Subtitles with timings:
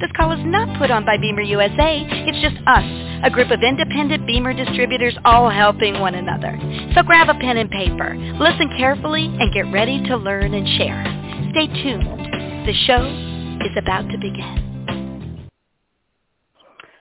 [0.00, 2.06] This call is not put on by BEMER USA.
[2.06, 2.86] It's just us,
[3.24, 6.56] a group of independent BEMER distributors all helping one another.
[6.94, 11.02] So grab a pen and paper, listen carefully, and get ready to learn and share.
[11.50, 12.06] Stay tuned.
[12.64, 13.02] The show
[13.66, 15.48] is about to begin.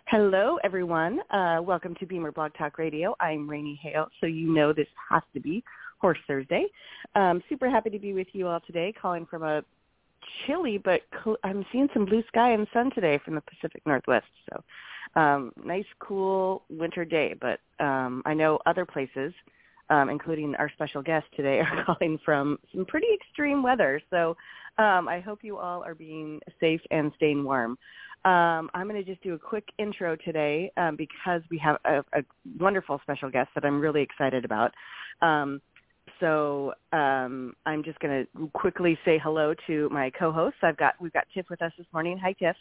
[0.07, 1.19] Hello, everyone.
[1.29, 3.15] Uh, welcome to BEMER Blog Talk Radio.
[3.19, 5.63] I'm Raini Hale, so you know this has to be
[5.99, 6.65] Horse Thursday.
[7.13, 9.61] Um, super happy to be with you all today, calling from a
[10.45, 14.27] chilly, but cl- I'm seeing some blue sky and sun today from the Pacific Northwest.
[14.51, 14.63] So
[15.19, 17.35] um, nice, cool winter day.
[17.39, 19.33] But um, I know other places,
[19.89, 24.01] um, including our special guest today, are calling from some pretty extreme weather.
[24.09, 24.35] So
[24.77, 27.77] um, I hope you all are being safe and staying warm.
[28.25, 31.99] Um, I'm going to just do a quick intro today um, because we have a,
[32.13, 32.23] a
[32.59, 34.73] wonderful special guest that I'm really excited about.
[35.21, 35.61] Um,
[36.19, 40.59] so um, I'm just going to quickly say hello to my co-hosts.
[40.63, 42.17] I've got we've got Tiff with us this morning.
[42.17, 42.55] Hi, Tiff.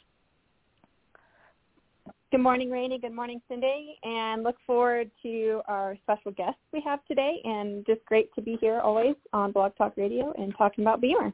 [2.33, 3.01] Good morning, Raini.
[3.01, 3.99] Good morning, Cindy.
[4.03, 7.41] And look forward to our special guests we have today.
[7.45, 11.33] And just great to be here always on Blog Talk Radio and talking about BEMER.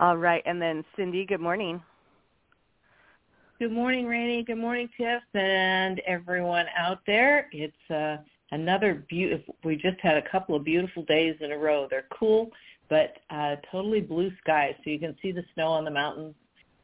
[0.00, 1.24] All right, and then Cindy.
[1.24, 1.80] Good morning.
[3.58, 4.44] Good morning, Raini.
[4.44, 7.48] Good morning, Tiff, and everyone out there.
[7.52, 8.18] It's uh,
[8.52, 9.56] another beautiful.
[9.64, 11.86] We just had a couple of beautiful days in a row.
[11.90, 12.50] They're cool,
[12.88, 16.34] but uh, totally blue skies, so you can see the snow on the mountains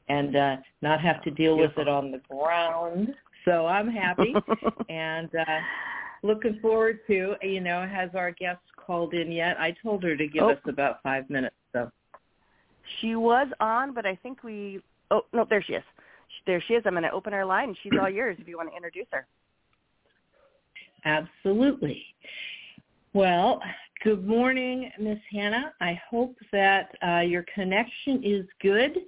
[0.09, 3.15] and uh, not have to deal with it on the ground.
[3.45, 4.35] So I'm happy
[4.89, 5.59] and uh,
[6.23, 7.35] looking forward to.
[7.43, 9.59] You know, has our guest called in yet?
[9.61, 10.51] I told her to give Oh.
[10.51, 11.57] us about five minutes.
[11.73, 11.91] So
[13.01, 14.81] She was on, but I think we.
[15.11, 15.85] Oh no, there she is.
[16.47, 16.83] There she is.
[16.87, 17.77] I'm going to open her line.
[17.83, 19.27] She's all yours if you want to introduce her.
[21.05, 22.05] Absolutely.
[23.13, 23.61] Well,
[24.05, 25.73] good morning, Miss Hannah.
[25.81, 28.99] I hope that uh, your connection is good.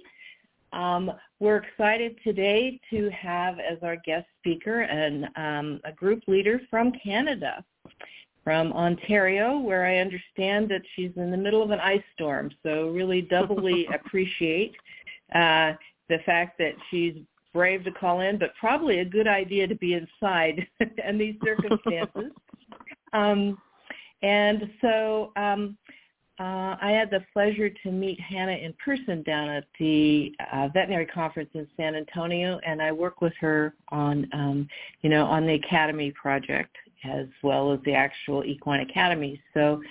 [0.73, 6.61] Um, we're excited today to have as our guest speaker and um, a group leader
[6.69, 7.63] from Canada,
[8.43, 12.51] from Ontario, where I understand that she's in the middle of an ice storm.
[12.61, 14.75] So really doubly appreciate
[15.33, 15.73] uh,
[16.09, 17.15] the fact that she's
[17.55, 20.67] brave to call in, but probably a good idea to be inside
[21.07, 22.31] in these circumstances.
[23.13, 23.57] um,
[24.21, 25.77] and so um,
[26.37, 31.05] uh, I had the pleasure to meet Hannah in person down at the uh, veterinary
[31.05, 34.67] conference in San Antonio, and I work with her on, um,
[35.01, 39.41] you know, on the academy project as well as the actual equine academy.
[39.53, 39.81] So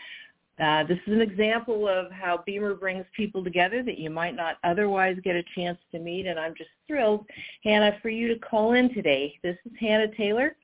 [0.60, 4.56] uh, this is an example of how BEMER brings people together that you might not
[4.62, 7.26] otherwise get a chance to meet, and I'm just thrilled,
[7.65, 9.38] Hannah, for you to call in today.
[9.42, 10.54] This is Hannah Taylor,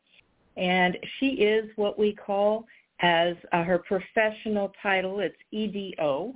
[0.56, 2.67] and she is what we call
[3.01, 6.34] as uh, her professional title, it's EDO,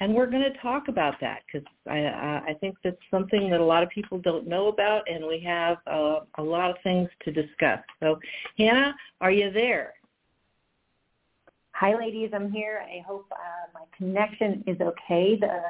[0.00, 3.60] and we're going to talk about that because I, uh, I think that's something that
[3.60, 7.08] a lot of people don't know about, and we have uh, a lot of things
[7.24, 7.80] to discuss.
[8.00, 8.18] So,
[8.58, 9.94] Hannah, are you there?
[11.74, 12.30] Hi, ladies.
[12.32, 12.84] I'm here.
[12.86, 15.36] I hope uh, my connection is okay.
[15.40, 15.60] The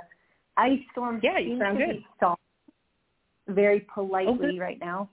[0.55, 3.55] ice storm Yeah, you seems sound to good.
[3.55, 5.09] very politely right now.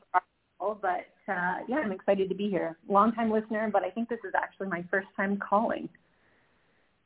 [0.60, 2.78] But uh, yeah, I'm excited to be here.
[2.90, 5.88] Long time listener, but I think this is actually my first time calling.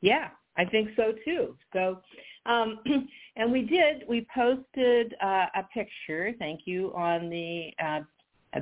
[0.00, 1.56] Yeah, I think so too.
[1.72, 2.00] So,
[2.44, 2.80] um,
[3.36, 4.02] and we did.
[4.08, 6.32] We posted uh, a picture.
[6.40, 8.00] Thank you on the uh,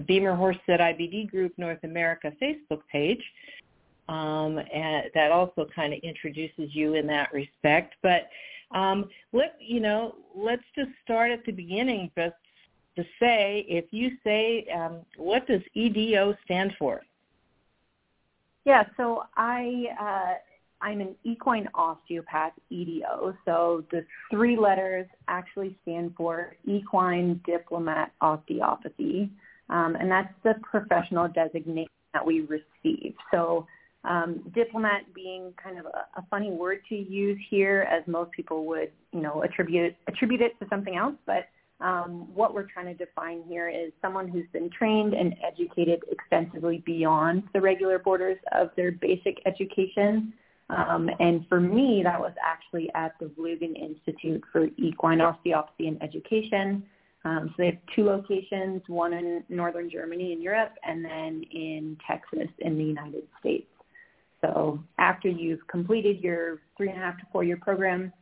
[0.07, 3.23] BEMER Horse Set IBD Group North America Facebook page.
[4.09, 7.95] Um, and that also kind of introduces you in that respect.
[8.03, 8.29] But
[8.71, 12.35] um, let you know, let's just start at the beginning, just
[12.97, 17.03] to say, if you say, um, what does EDO stand for?
[18.65, 20.35] Yeah, so I uh,
[20.85, 23.37] I'm an equine osteopath, EDO.
[23.45, 29.31] So the three letters actually stand for Equine Diplomat Osteopathy,
[29.71, 33.15] um, and that's the professional designation that we receive.
[33.31, 33.67] So
[34.05, 38.67] Um, diplomat being kind of a, a funny word to use here, as most people
[38.67, 41.15] would, you know, attribute attribute it to something else.
[41.25, 41.49] But
[41.81, 46.83] um, what we're trying to define here is someone who's been trained and educated extensively
[46.85, 50.33] beyond the regular borders of their basic education.
[50.71, 56.03] Um, and for me, that was actually at the Vluggen Institute for Equine Osteopathy and
[56.03, 56.85] Education.
[57.25, 61.97] Um, so they have two locations, one in northern Germany in Europe and then in
[62.07, 63.67] Texas in the United States.
[64.45, 68.13] So after you've completed your three and a half to four year program,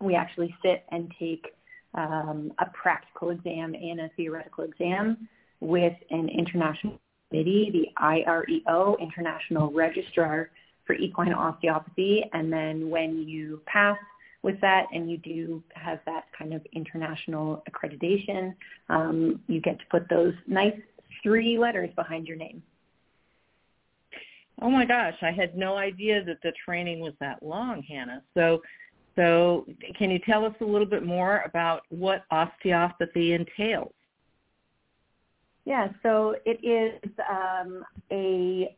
[0.00, 1.46] we actually sit and take
[1.94, 5.28] um, a practical exam and a theoretical exam
[5.60, 10.50] with an international committee, the IREO, International Registrar
[10.86, 12.24] for Equine Osteopathy.
[12.32, 13.98] And then when you pass
[14.42, 18.54] with that and you do have that kind of international accreditation,
[18.90, 20.78] um, you get to put those nice
[21.22, 22.62] three letters behind your name.
[24.62, 28.22] Oh my gosh, I had no idea that the training was that long, Hannah.
[28.34, 28.62] So
[29.16, 29.66] so
[29.98, 33.92] can you tell us a little bit more about what osteopathy entails?
[35.64, 38.76] Yeah, so it is um, a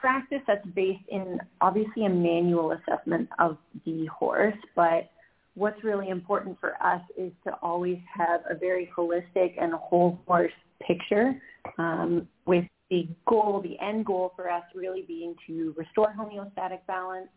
[0.00, 3.56] practice that's based in obviously a manual assessment of
[3.86, 5.08] the horse, but
[5.54, 10.52] what's really important for us is to always have a very holistic and whole horse
[10.82, 11.40] picture
[11.78, 12.64] um, with
[12.94, 17.28] the goal, the end goal for us really being to restore homeostatic balance,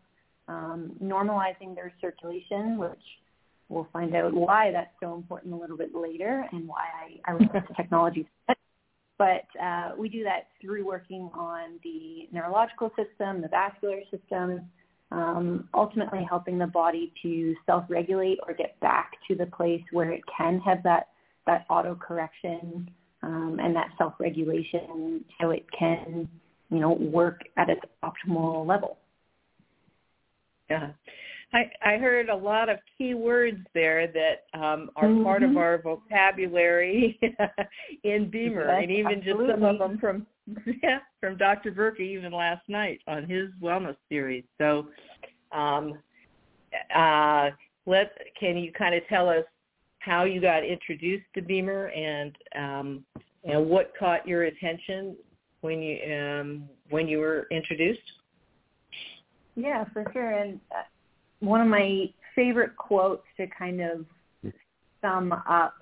[0.46, 3.06] um, normalizing their circulation, which
[3.68, 6.84] we'll find out why that's so important a little bit later and why
[7.26, 8.28] I, I look the technology.
[9.18, 14.60] But uh, we do that through working on the neurological system, the vascular system,
[15.10, 20.20] um, ultimately helping the body to self-regulate or get back to the place where it
[20.36, 21.08] can have that,
[21.46, 22.88] that auto-correction
[23.22, 26.28] um, and that self-regulation so it can,
[26.70, 28.98] you know, work at its optimal level.
[30.70, 30.90] Yeah.
[31.52, 35.24] I, I heard a lot of key words there that um, are mm-hmm.
[35.24, 37.18] part of our vocabulary
[38.04, 39.46] in BEMER, yes, and even absolutely.
[39.46, 40.26] just some of them from
[40.82, 41.70] yeah, from Dr.
[41.70, 44.44] Burke even last night on his wellness series.
[44.58, 44.88] So,
[45.52, 45.98] um,
[46.94, 47.50] uh,
[47.86, 49.44] let can you kind of tell us
[50.08, 53.04] how you got introduced to BEMER and um,
[53.44, 55.16] and what caught your attention
[55.60, 58.00] when you um, when you were introduced?
[59.54, 60.30] Yeah, for sure.
[60.30, 60.82] And uh,
[61.40, 64.52] one of my favorite quotes to kind of
[65.02, 65.74] sum up,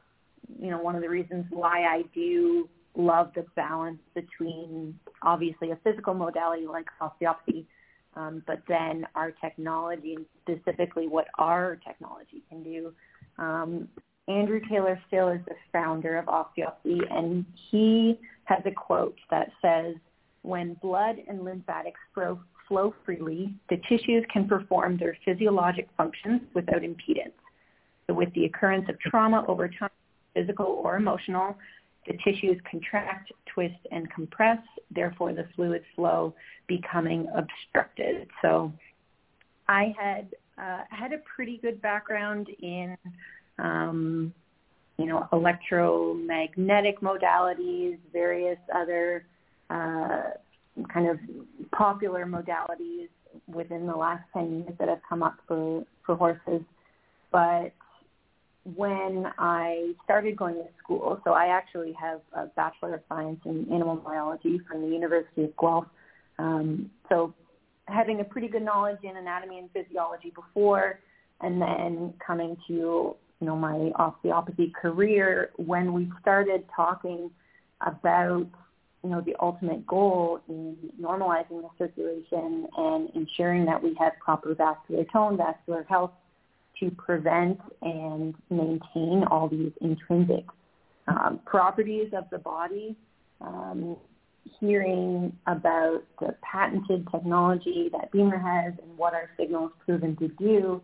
[0.60, 5.78] you know, one of the reasons why I do love the balance between obviously a
[5.84, 7.66] physical modality like osteopathy,
[8.14, 12.92] um, but then our technology and specifically what our technology can do.
[13.38, 13.88] Um,
[14.28, 19.94] Andrew Taylor Still is the founder of osteopathy, and he has a quote that says,
[20.42, 26.82] when blood and lymphatics flow, flow freely, the tissues can perform their physiologic functions without
[26.82, 27.32] impedance.
[28.06, 29.90] So with the occurrence of trauma over time,
[30.34, 31.56] physical or emotional,
[32.06, 34.58] the tissues contract, twist, and compress,
[34.90, 36.34] therefore the fluid flow
[36.68, 38.28] becoming obstructed.
[38.42, 38.72] So
[39.68, 40.28] I had
[40.58, 42.96] uh, had a pretty good background in,
[43.58, 44.32] um,
[44.98, 49.24] you know, electromagnetic modalities, various other
[49.70, 50.22] uh,
[50.92, 51.18] kind of
[51.72, 53.08] popular modalities
[53.46, 56.62] within the last 10 years that have come up for, for horses.
[57.30, 57.72] But
[58.74, 63.70] when I started going to school, so I actually have a Bachelor of Science in
[63.72, 65.86] Animal Biology from the University of Guelph.
[66.38, 67.32] Um, so
[67.86, 70.98] having a pretty good knowledge in anatomy and physiology before,
[71.40, 77.30] and then coming to, you know, my osteopathy career, when we started talking
[77.80, 78.46] about
[79.06, 84.52] you know, the ultimate goal in normalizing the circulation and ensuring that we have proper
[84.54, 86.10] vascular tone, vascular health
[86.80, 90.44] to prevent and maintain all these intrinsic
[91.06, 92.96] um, properties of the body.
[93.40, 93.96] Um,
[94.60, 100.28] hearing about the patented technology that BEMER has and what our signal is proven to
[100.28, 100.80] do,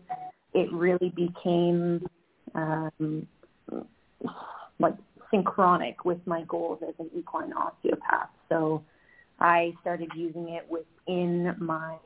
[0.53, 2.05] it really became
[2.55, 3.27] um,
[4.79, 4.95] like
[5.31, 8.29] synchronic with my goals as an equine osteopath.
[8.49, 8.83] So
[9.39, 11.97] I started using it within my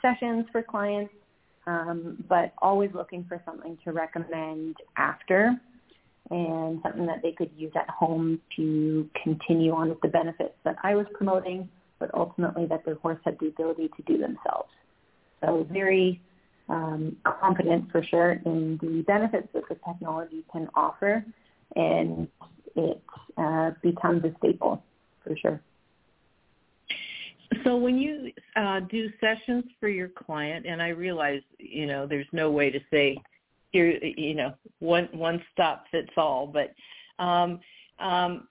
[0.00, 1.12] sessions for clients,
[1.66, 5.56] um, but always looking for something to recommend after
[6.30, 10.76] and something that they could use at home to continue on with the benefits that
[10.82, 11.68] I was promoting,
[11.98, 14.70] but ultimately that their horse had the ability to do themselves.
[15.40, 16.20] So very
[16.70, 21.24] um, confident for sure in the benefits that the technology can offer
[21.76, 22.28] and
[22.76, 23.02] it
[23.36, 24.82] uh, becomes a staple
[25.22, 25.60] for sure.
[27.64, 32.26] So when you uh, do sessions for your client, and I realize you know there's
[32.32, 33.16] no way to say
[33.72, 36.72] here you know one one stop fits all, but
[37.22, 37.60] um,
[37.98, 38.48] um,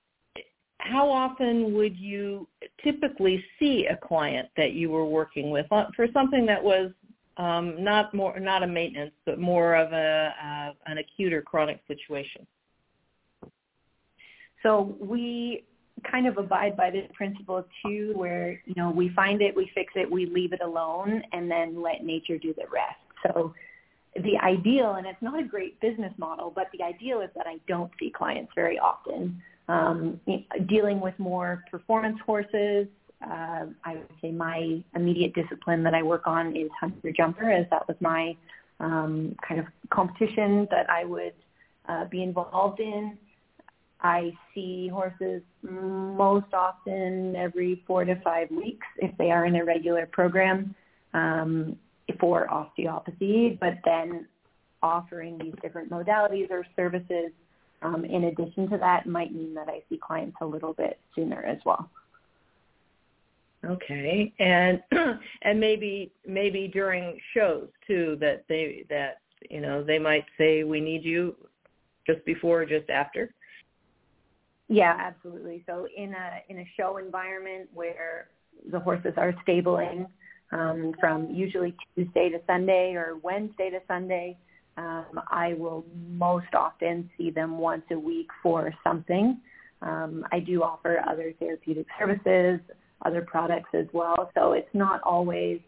[0.80, 2.48] how often would you
[2.84, 6.92] typically see a client that you were working with for something that was
[7.40, 11.80] um, not more not a maintenance, but more of a uh, an acute or chronic
[11.88, 12.46] situation?
[14.62, 15.64] So we
[16.10, 19.94] kind of abide by this principle too, where you know we find it, we fix
[19.96, 23.00] it, we leave it alone, and then let nature do the rest.
[23.24, 23.54] So
[24.16, 27.58] the ideal, and it's not a great business model, but the ideal is that I
[27.68, 29.42] don't see clients very often.
[29.70, 30.20] Um,
[30.68, 32.88] dealing with more performance horses,
[33.26, 37.66] uh, I would say my immediate discipline that I work on is hunter jumper, as
[37.70, 38.36] that was my
[38.80, 41.34] um, kind of competition that I would
[41.88, 43.18] uh, be involved in.
[44.02, 49.66] I see horses most often every four to five weeks if they are in a
[49.66, 50.74] regular program
[51.14, 51.76] um,
[52.20, 54.26] for osteopathy, but then
[54.82, 57.32] offering these different modalities or services
[57.82, 61.44] um, in addition to that might mean that I see clients a little bit sooner
[61.44, 61.90] as well.
[63.66, 64.82] Okay, and
[65.42, 70.80] and maybe maybe during shows too that they that you know they might say we
[70.80, 71.36] need you
[72.08, 73.34] just before or just after.
[74.70, 75.64] Yeah, absolutely.
[75.66, 78.28] So in a in a show environment where
[78.72, 80.08] the horses are stabling
[80.52, 84.38] um, from usually Tuesday to Sunday or Wednesday to Sunday,
[84.78, 89.40] um, I will most often see them once a week for something.
[89.82, 92.60] Um, I do offer other therapeutic services,
[93.06, 94.32] other products as well.
[94.36, 95.60] So it's not always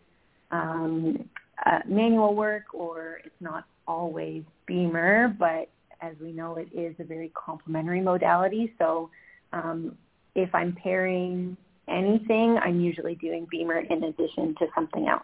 [0.51, 1.29] um,
[1.65, 5.69] uh, manual work or it's not always BEMER, but
[6.01, 8.73] as we know, it is a very complementary modality.
[8.79, 9.09] So
[9.53, 9.97] um,
[10.35, 11.55] if I'm pairing
[11.87, 15.23] anything, I'm usually doing BEMER in addition to something else.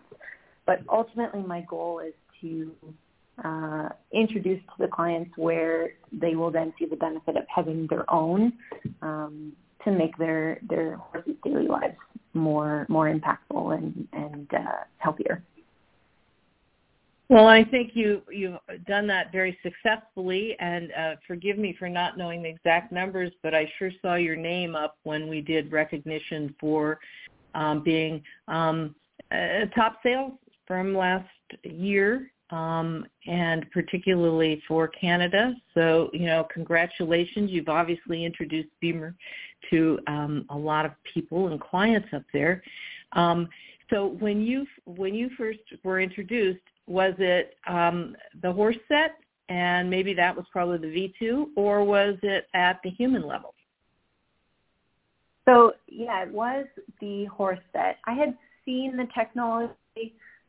[0.66, 2.72] But ultimately, my goal is to
[3.44, 8.10] uh, introduce to the clients where they will then see the benefit of having their
[8.12, 8.54] own
[9.02, 9.54] um,
[9.88, 11.00] to make their their
[11.44, 11.96] daily lives
[12.34, 15.41] more more impactful and and uh, healthier.
[17.29, 22.17] Well, I think you you've done that very successfully, and uh, forgive me for not
[22.17, 26.53] knowing the exact numbers, but I sure saw your name up when we did recognition
[26.60, 27.00] for
[27.53, 28.96] um, being um,
[29.32, 30.34] a top sales
[30.67, 31.27] from last
[31.63, 35.54] year, um, and particularly for Canada.
[35.74, 37.51] So, you know, congratulations!
[37.51, 39.16] You've obviously introduced BEMER
[39.70, 42.63] to um, a lot of people and clients up there.
[43.13, 43.50] Um,
[43.89, 49.18] so when you when you first were introduced, was it um, the horse set,
[49.50, 53.54] and maybe that was probably the V2, or was it at the human level?
[55.46, 56.66] So yeah, it was
[57.00, 57.98] the horse set.
[58.06, 59.74] I had seen the technology.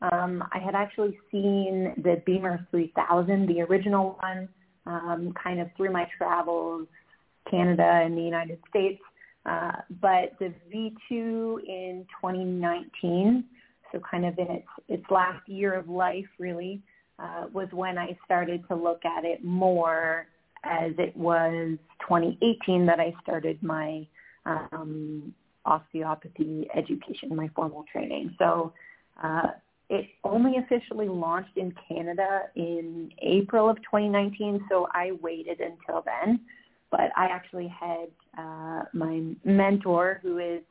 [0.01, 4.47] Um, I had actually seen the BEMER 3000, the original one,
[4.85, 6.87] um, kind of through my travels,
[7.49, 9.01] Canada and the United States.
[9.45, 13.45] Uh, but the V2 in 2019
[13.91, 16.81] so kind of in its its last year of life really
[17.17, 20.27] uh, was when I started to look at it more
[20.63, 24.05] as it was 2018 that I started my
[24.45, 25.33] um,
[25.65, 28.35] osteopathy education, my formal training.
[28.37, 28.73] So
[29.21, 29.47] uh,
[29.89, 36.41] it only officially launched in Canada in April of 2019, so I waited until then.
[36.91, 40.61] But I actually had uh, my mentor, who is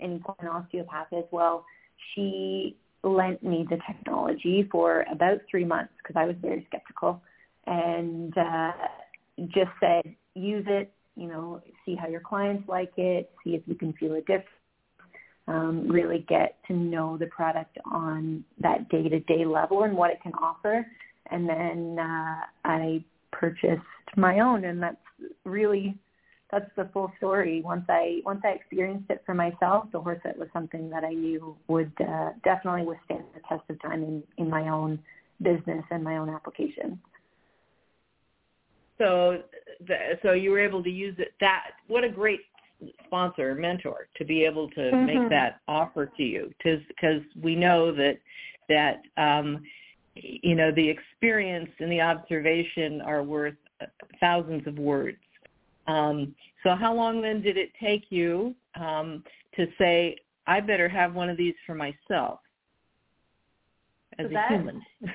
[0.00, 1.64] an osteopath as well,
[2.14, 7.20] she lent me the technology for about three months because I was very skeptical
[7.66, 8.72] and uh,
[9.46, 10.02] just said,
[10.34, 14.14] use it, you know, see how your clients like it, see if you can feel
[14.14, 14.46] a difference,
[15.48, 20.34] um, really get to know the product on that day-to-day level and what it can
[20.34, 20.86] offer.
[21.30, 23.82] And then uh, I purchased
[24.16, 24.96] my own, and that's
[25.44, 25.98] really
[26.50, 27.60] that's the full story.
[27.62, 31.12] Once I once I experienced it for myself, the horse set was something that I
[31.12, 34.98] knew would uh, definitely withstand the test of time in, in my own
[35.42, 36.98] business and my own application.
[38.96, 39.42] So,
[39.86, 41.32] the, so you were able to use it.
[41.40, 42.40] That what a great
[43.06, 45.06] sponsor, mentor, to be able to mm-hmm.
[45.06, 48.18] make that offer to you, because we know that
[48.68, 49.62] that um,
[50.14, 53.54] you know the experience and the observation are worth
[54.20, 55.18] thousands of words
[55.88, 59.24] um, so how long then did it take you um,
[59.56, 60.16] to say,
[60.46, 62.40] I better have one of these for myself
[64.18, 64.82] as so that, a human?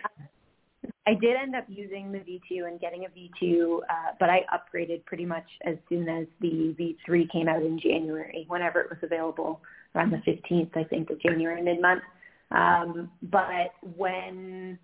[1.06, 3.82] I did end up using the V2 and getting a V2, uh,
[4.20, 8.80] but I upgraded pretty much as soon as the V3 came out in January, whenever
[8.80, 9.60] it was available,
[9.96, 12.04] around the 15th, I think, of January, mid-month.
[12.52, 14.80] Um, but when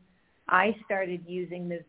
[0.49, 1.83] I started using the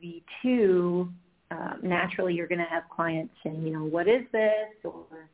[0.44, 1.12] V2,
[1.50, 4.68] uh, naturally you're going to have clients saying, you know, what is this?
[4.84, 5.28] Or,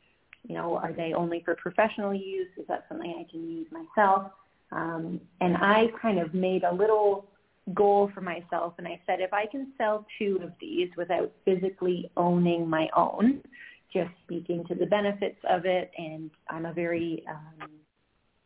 [0.49, 2.49] you know, are they only for professional use?
[2.57, 4.31] Is that something I can use myself?
[4.73, 7.27] Um, and I kind of made a little
[7.75, 12.11] goal for myself and I said if I can sell two of these without physically
[12.17, 13.43] owning my own,
[13.93, 17.71] just speaking to the benefits of it and I'm a very um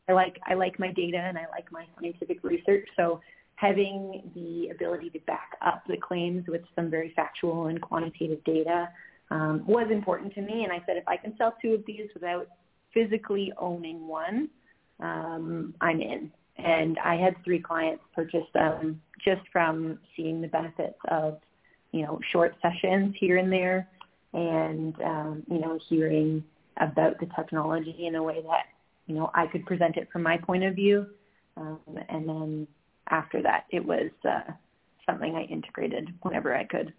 [0.08, 2.88] I like I like my data and I like my scientific research.
[2.96, 3.20] So
[3.56, 8.88] having the ability to back up the claims with some very factual and quantitative data
[9.30, 10.64] um, was important to me.
[10.64, 12.48] And I said if I can sell two of these without
[12.94, 14.48] physically owning one,
[14.98, 16.32] um, I'm in
[16.64, 21.38] and I had three clients purchase them just from seeing the benefits of,
[21.92, 23.88] you know, short sessions here and there
[24.32, 26.44] and, um, you know, hearing
[26.78, 28.66] about the technology in a way that,
[29.06, 31.06] you know, I could present it from my point of view.
[31.56, 32.68] Um, and then
[33.08, 34.52] after that, it was uh,
[35.06, 36.92] something I integrated whenever I could.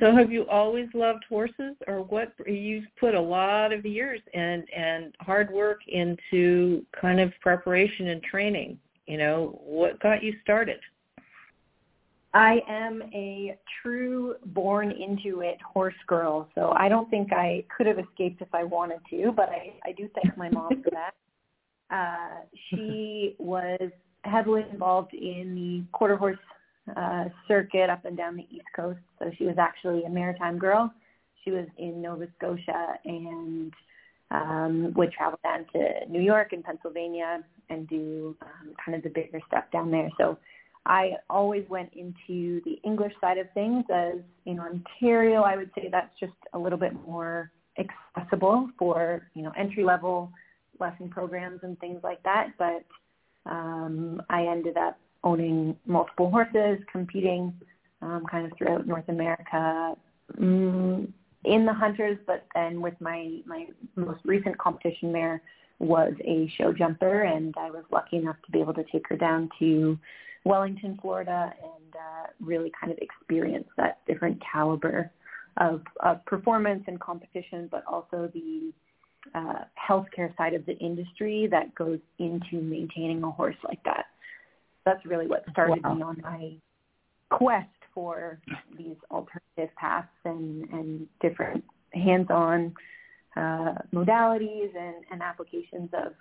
[0.00, 4.64] So have you always loved horses or what you've put a lot of years and
[4.74, 8.78] and hard work into kind of preparation and training.
[9.06, 10.78] You know, what got you started?
[12.34, 17.86] I am a true born into it horse girl, so I don't think I could
[17.86, 21.14] have escaped if I wanted to, but I, I do thank my mom for that.
[21.90, 23.90] Uh, she was
[24.24, 26.38] heavily involved in the quarter horse
[26.96, 29.00] uh, circuit up and down the East Coast.
[29.18, 30.92] So she was actually a maritime girl.
[31.44, 33.72] She was in Nova Scotia and
[34.30, 39.10] um, would travel down to New York and Pennsylvania and do um, kind of the
[39.10, 40.10] bigger stuff down there.
[40.18, 40.38] So
[40.86, 44.14] I always went into the English side of things as
[44.46, 49.52] in Ontario, I would say that's just a little bit more accessible for, you know,
[49.56, 50.30] entry level
[50.80, 52.48] lesson programs and things like that.
[52.58, 52.84] But
[53.50, 57.52] um, I ended up owning multiple horses, competing
[58.02, 59.94] um, kind of throughout North America
[60.38, 61.08] mm,
[61.44, 65.42] in the hunters, but then with my my most recent competition mare
[65.78, 69.16] was a show jumper, and I was lucky enough to be able to take her
[69.16, 69.98] down to
[70.44, 75.10] Wellington, Florida, and uh, really kind of experience that different caliber
[75.58, 78.72] of, of performance and competition, but also the
[79.34, 84.06] uh, healthcare side of the industry that goes into maintaining a horse like that
[84.88, 85.94] that's really what started wow.
[85.94, 86.52] me on my
[87.30, 88.40] quest for
[88.76, 92.72] these alternative paths and, and different hands-on
[93.36, 96.12] uh, modalities and, and applications of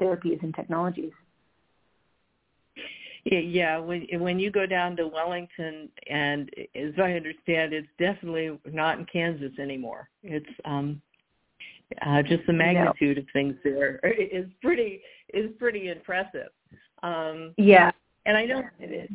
[0.00, 1.12] therapies and technologies.
[3.24, 9.00] Yeah, when when you go down to Wellington, and as I understand, it's definitely not
[9.00, 10.08] in Kansas anymore.
[10.22, 11.02] It's um,
[12.06, 13.22] uh, just the magnitude no.
[13.22, 15.00] of things there is pretty
[15.34, 16.50] is pretty impressive.
[17.02, 17.90] Um, yeah,
[18.24, 19.10] and I know it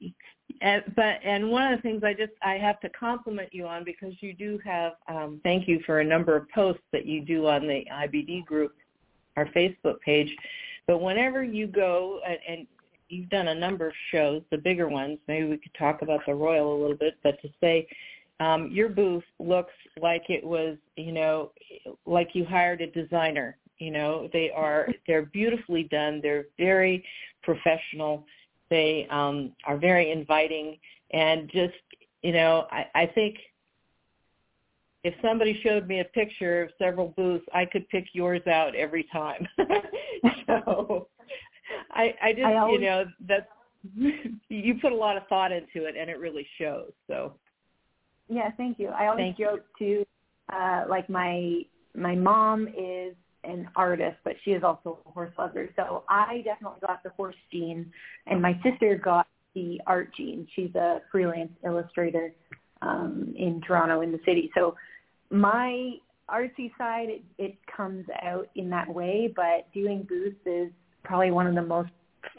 [0.00, 0.10] is.
[0.60, 3.84] and, but and one of the things I just I have to compliment you on
[3.84, 7.46] because you do have um, thank you for a number of posts that you do
[7.46, 8.74] on the IBD group,
[9.36, 10.34] our Facebook page.
[10.86, 12.66] But whenever you go and, and
[13.08, 15.18] you've done a number of shows, the bigger ones.
[15.28, 17.86] Maybe we could talk about the Royal a little bit, but to say
[18.40, 21.52] um, your booth looks like it was, you know,
[22.06, 26.20] like you hired a designer you know, they are they're beautifully done.
[26.22, 27.04] They're very
[27.42, 28.24] professional.
[28.70, 30.78] They um, are very inviting,
[31.12, 31.74] and just
[32.22, 33.36] you know, I, I think
[35.04, 39.06] if somebody showed me a picture of several booths, I could pick yours out every
[39.12, 39.46] time.
[40.46, 41.08] so
[41.92, 43.48] I, I just, I always, you know, that
[44.48, 46.90] you put a lot of thought into it, and it really shows.
[47.06, 47.34] So
[48.28, 48.88] yeah, thank you.
[48.88, 50.04] I always thank joke you.
[50.04, 51.62] too, uh, like my
[51.94, 53.14] my mom is
[53.48, 55.68] an artist, but she is also a horse lover.
[55.76, 57.90] So I definitely got the horse gene,
[58.26, 60.46] and my sister got the art gene.
[60.54, 62.32] She's a freelance illustrator
[62.82, 64.50] um, in Toronto, in the city.
[64.54, 64.76] So
[65.30, 65.94] my
[66.30, 70.70] artsy side, it, it comes out in that way, but doing booths is
[71.04, 71.90] probably one of the most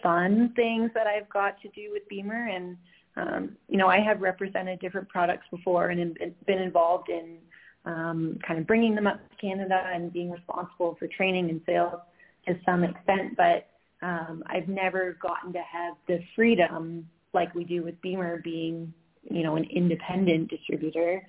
[0.04, 2.48] fun things that I've got to do with BEMER.
[2.48, 2.78] And,
[3.18, 7.38] um, you know, I have represented different products before and been involved in
[7.86, 12.00] um, kind of bringing them up to Canada and being responsible for training and sales
[12.48, 13.68] to some extent, but
[14.02, 18.94] um, I've never gotten to have the freedom like we do with BEMER being,
[19.30, 21.26] you know, an independent distributor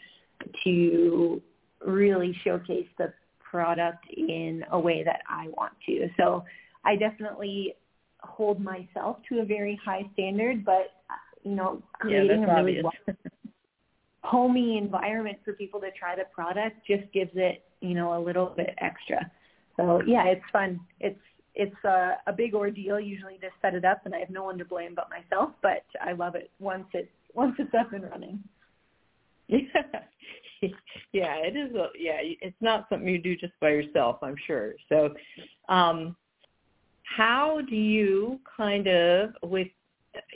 [0.64, 1.42] to
[1.84, 6.08] really showcase the product in a way that I want to.
[6.16, 6.44] So
[6.84, 7.74] I definitely
[8.20, 10.92] hold myself to a very high standard, but
[11.42, 12.82] you know, creating yeah, a really.
[14.30, 18.54] Homey environment for people to try the product just gives it, you know, a little
[18.56, 19.28] bit extra.
[19.76, 20.80] So yeah, it's fun.
[21.00, 21.18] It's
[21.56, 24.56] it's a, a big ordeal usually to set it up, and I have no one
[24.58, 25.50] to blame but myself.
[25.62, 28.40] But I love it once it's once it's up and running.
[29.48, 29.64] yeah,
[31.12, 31.74] it is.
[31.74, 34.74] A, yeah, it's not something you do just by yourself, I'm sure.
[34.88, 35.12] So,
[35.68, 36.14] um,
[37.02, 39.68] how do you kind of with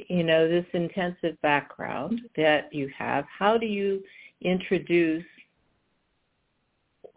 [0.09, 3.25] you know this intensive background that you have?
[3.39, 4.03] How do you
[4.41, 5.25] introduce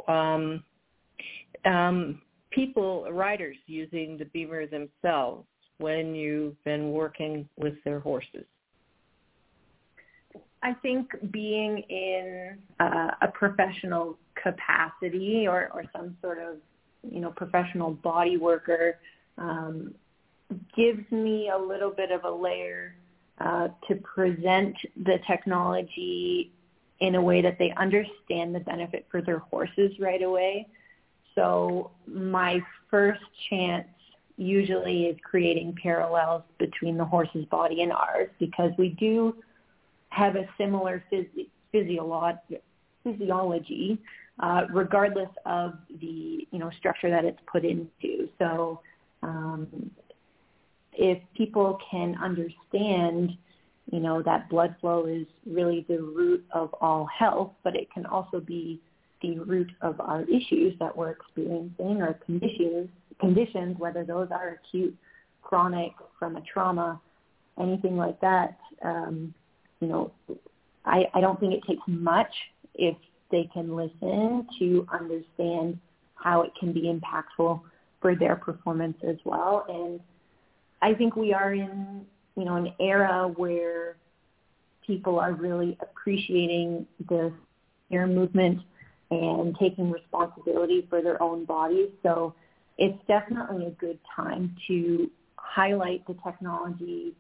[0.08, 0.64] um,
[1.66, 8.46] um, people, riders, using the BEMER themselves when you've been working with their horses?
[10.64, 16.56] I think being in uh, a professional capacity or, or some sort of,
[17.10, 18.98] you know, professional body worker
[19.38, 19.94] um,
[20.76, 22.96] gives me a little bit of a layer
[23.40, 26.52] uh, to present the technology
[27.00, 30.68] in a way that they understand the benefit for their horses right away.
[31.36, 33.88] So my first chance
[34.38, 39.36] usually is creating parallels between the horse's body and ours because we do
[40.10, 42.40] have a similar physi- physiolo-
[43.04, 44.00] physiology,
[44.40, 48.30] uh, regardless of the you know structure that it's put into.
[48.40, 48.82] So
[49.24, 49.92] um,
[50.98, 53.32] if people can understand,
[53.92, 58.06] you know, that blood flow is really the root of all health, but it can
[58.06, 58.82] also be
[59.22, 64.96] the root of our issues that we're experiencing or conditions, conditions, whether those are acute,
[65.42, 67.00] chronic, from a trauma,
[67.60, 68.58] anything like that.
[68.84, 69.34] Um,
[69.80, 70.12] you know,
[70.86, 72.32] I, I don't think it takes much
[72.76, 72.96] if
[73.32, 75.80] they can listen to understand
[76.16, 77.62] how it can be impactful
[78.02, 79.66] for their performance as well.
[79.70, 80.00] And
[80.82, 83.98] I think we are in, you know, an era where
[84.86, 87.32] people are really appreciating the
[87.92, 88.62] air movement
[89.12, 91.90] and taking responsibility for their own bodies.
[92.04, 92.34] So
[92.78, 97.14] it's definitely a good time to highlight the technology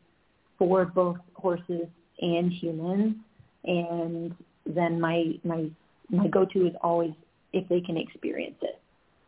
[0.58, 1.88] for both horses
[2.22, 3.15] and humans.
[3.63, 5.70] And then my my
[6.10, 7.12] my go-to is always
[7.54, 8.80] if they can experience it.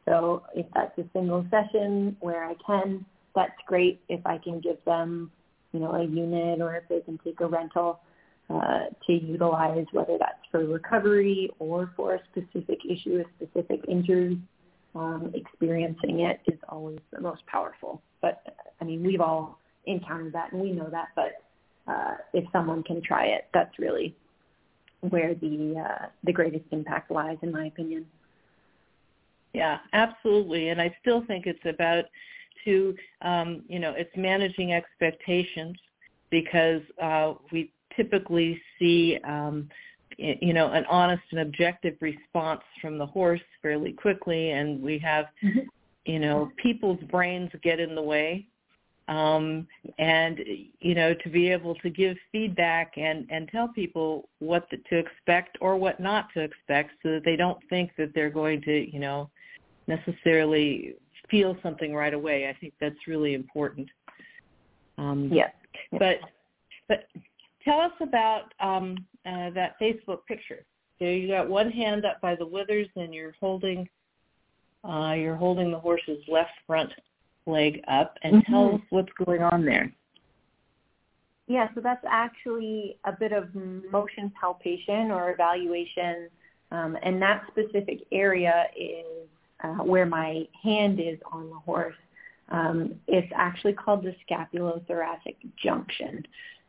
[0.06, 3.06] So if that's a single session where I can,
[3.40, 4.02] that's great.
[4.10, 5.32] If I can give them,
[5.72, 8.02] you know, a unit or if they can take a rental
[8.50, 14.38] uh, to utilize, whether that's for recovery or for a specific issue, a specific injury,
[14.94, 18.02] um, experiencing it is always the most powerful.
[18.22, 21.10] But I mean, we've all encountered that and we know that.
[21.16, 21.32] But
[21.88, 24.16] uh, if someone can try it, that's really
[25.00, 28.06] where the uh, the greatest impact lies, in my opinion.
[29.54, 30.70] Yeah, absolutely.
[30.70, 32.06] And I still think it's about
[32.66, 35.78] to, um, you know, it's managing expectations
[36.30, 39.70] because uh, we typically see, um,
[40.18, 45.26] you know, an honest and objective response from the horse fairly quickly, and we have,
[45.44, 45.60] mm-hmm.
[46.06, 48.46] you know, people's brains get in the way.
[49.08, 49.66] Um,
[49.98, 50.40] and
[50.82, 55.00] you know to be able to give feedback and and tell people what the, to
[55.00, 58.94] expect or what not to expect so that they don't think that they're going to
[58.94, 59.28] you know
[59.88, 60.94] necessarily
[61.30, 62.48] feel something right away.
[62.48, 63.88] I think that's really important.
[64.98, 65.52] Um, yes.
[65.92, 66.18] But
[66.88, 67.08] but
[67.64, 70.66] tell us about um, uh, that Facebook picture.
[71.00, 73.88] So you got one hand up by the withers, and you're holding
[74.84, 76.92] uh, you're holding the horse's left front
[77.46, 78.52] leg up, and mm-hmm.
[78.52, 79.92] tell us what's going on there.
[81.48, 86.30] Yeah, so that's actually a bit of motion palpation or evaluation,
[86.72, 89.28] um, and that specific area is
[89.64, 91.96] uh, where my hand is on the horse.
[92.50, 96.26] Um, it's actually called the scapulothoracic junction.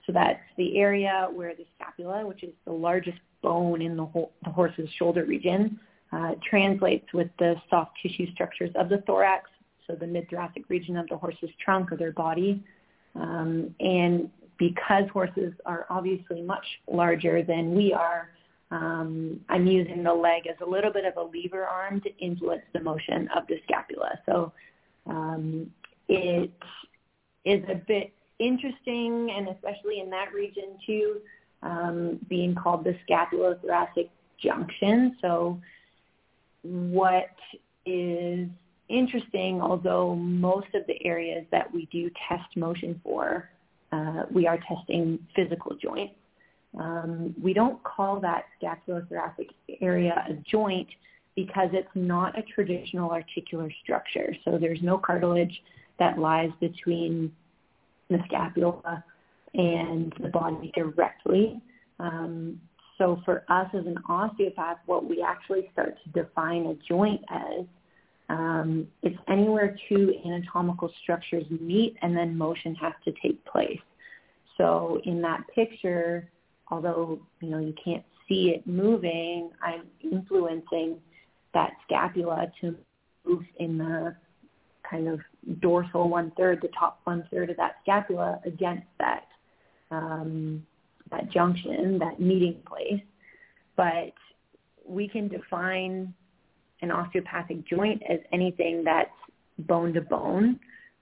[0.07, 4.31] So that's the area where the scapula, which is the largest bone in the, ho-
[4.44, 5.79] the horse's shoulder region,
[6.12, 9.48] uh, translates with the soft tissue structures of the thorax,
[9.87, 12.62] so the mid-thoracic region of the horse's trunk or their body.
[13.14, 18.31] Um, and because horses are obviously much larger than we are,
[18.70, 22.62] um, I'm using the leg as a little bit of a lever arm to influence
[22.72, 24.18] the motion of the scapula.
[24.26, 24.52] So
[25.06, 25.70] um,
[26.09, 26.52] it
[27.44, 31.20] is a bit interesting, and especially in that region too,
[31.62, 35.16] um, being called the scapulothoracic junction.
[35.20, 35.61] So
[36.62, 37.35] what
[37.87, 38.48] is
[38.88, 43.50] interesting, although most of the areas that we do test motion for,
[43.92, 46.14] uh, we are testing physical joints.
[46.78, 50.88] Um, we don't call that scapulothoracic area a joint
[51.35, 54.35] because it's not a traditional articular structure.
[54.44, 55.62] So there's no cartilage,
[56.00, 57.30] that lies between
[58.09, 59.04] the scapula
[59.54, 61.61] and the body directly.
[62.00, 62.61] Um,
[62.98, 67.64] so for us as an osteopath, what we actually start to define a joint as
[68.28, 73.80] um, it's anywhere two anatomical structures meet and then motion has to take place.
[74.56, 76.28] So in that picture,
[76.70, 80.98] although you know you can't see it moving, I'm influencing
[81.52, 82.76] that scapula to
[83.26, 84.14] move in the
[84.88, 85.20] kind of
[85.61, 89.26] dorsal one third, the top one third of that scapula against that
[89.90, 90.64] um,
[91.11, 93.02] that junction, that meeting place.
[93.76, 94.12] But
[94.87, 96.14] we can define
[96.83, 99.11] an osteopathic joint as anything that's
[99.61, 100.59] bone to bone,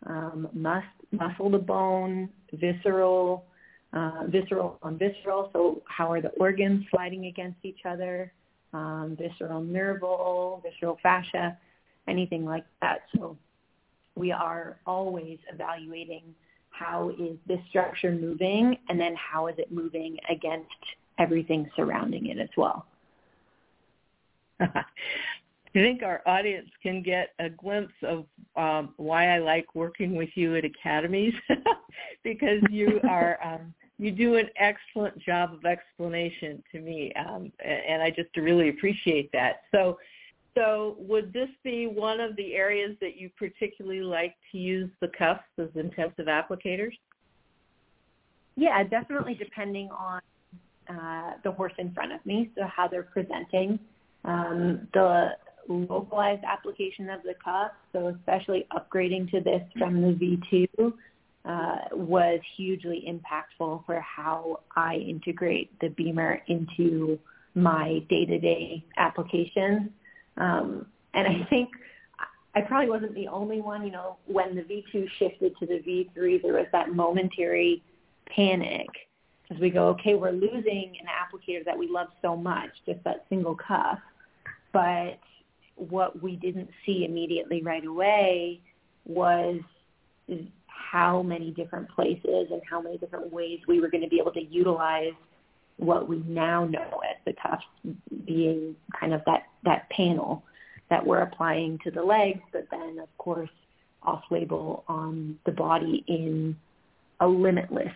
[0.06, 3.44] um, mus- muscle to bone, visceral,
[3.92, 5.50] uh, visceral on visceral.
[5.52, 8.32] So how are the organs sliding against each other?
[8.72, 11.56] Um, visceral nerval, visceral fascia,
[12.06, 13.00] anything like that.
[13.16, 13.36] So
[14.14, 16.34] we are always evaluating
[16.70, 20.68] how is this structure moving and then how is it moving against
[21.18, 22.86] everything surrounding it as well.
[25.74, 28.24] I think our audience can get a glimpse of
[28.56, 31.34] um, why I like working with you at academies
[32.24, 38.00] because you are um, you do an excellent job of explanation to me, um, and
[38.00, 39.62] I just really appreciate that.
[39.72, 39.98] So,
[40.56, 45.08] so would this be one of the areas that you particularly like to use the
[45.08, 46.92] cuffs as intensive applicators?
[48.56, 50.20] Yeah, definitely depending on
[50.88, 53.80] uh, the horse in front of me, so how they're presenting.
[54.24, 55.30] Um, the
[55.68, 60.14] localized application of the cuff, so especially upgrading to this from the
[60.78, 60.92] V2
[61.44, 67.18] uh, was hugely impactful for how I integrate the BEMER into
[67.54, 69.90] my day-to-day applications.
[70.36, 71.70] Um, and I think
[72.54, 73.84] I probably wasn't the only one.
[73.84, 77.82] You know, when the V2 shifted to the V3, there was that momentary
[78.26, 78.88] panic
[79.50, 83.24] as we go, okay, we're losing an applicator that we love so much, just that
[83.28, 83.98] single cuff.
[84.72, 85.18] But
[85.78, 88.60] what we didn't see immediately right away
[89.04, 89.60] was
[90.66, 94.32] how many different places and how many different ways we were going to be able
[94.32, 95.12] to utilize
[95.76, 97.60] what we now know as the cuff
[98.26, 100.42] being kind of that, that panel
[100.90, 103.50] that we're applying to the legs, but then of course
[104.02, 106.56] off-label on the body in
[107.20, 107.92] a limitless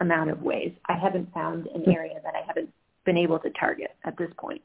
[0.00, 0.72] amount of ways.
[0.88, 2.70] I haven't found an area that I haven't
[3.04, 4.62] been able to target at this point.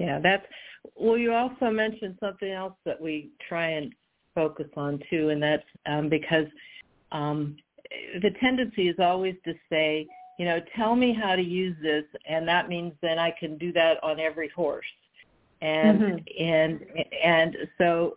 [0.00, 0.46] Yeah, that's
[0.96, 1.18] well.
[1.18, 3.92] You also mentioned something else that we try and
[4.34, 6.46] focus on too, and that's um, because
[7.12, 7.58] um,
[8.22, 10.08] the tendency is always to say,
[10.38, 13.74] you know, tell me how to use this, and that means then I can do
[13.74, 14.86] that on every horse,
[15.60, 16.42] and mm-hmm.
[16.42, 16.80] and
[17.22, 18.14] and so,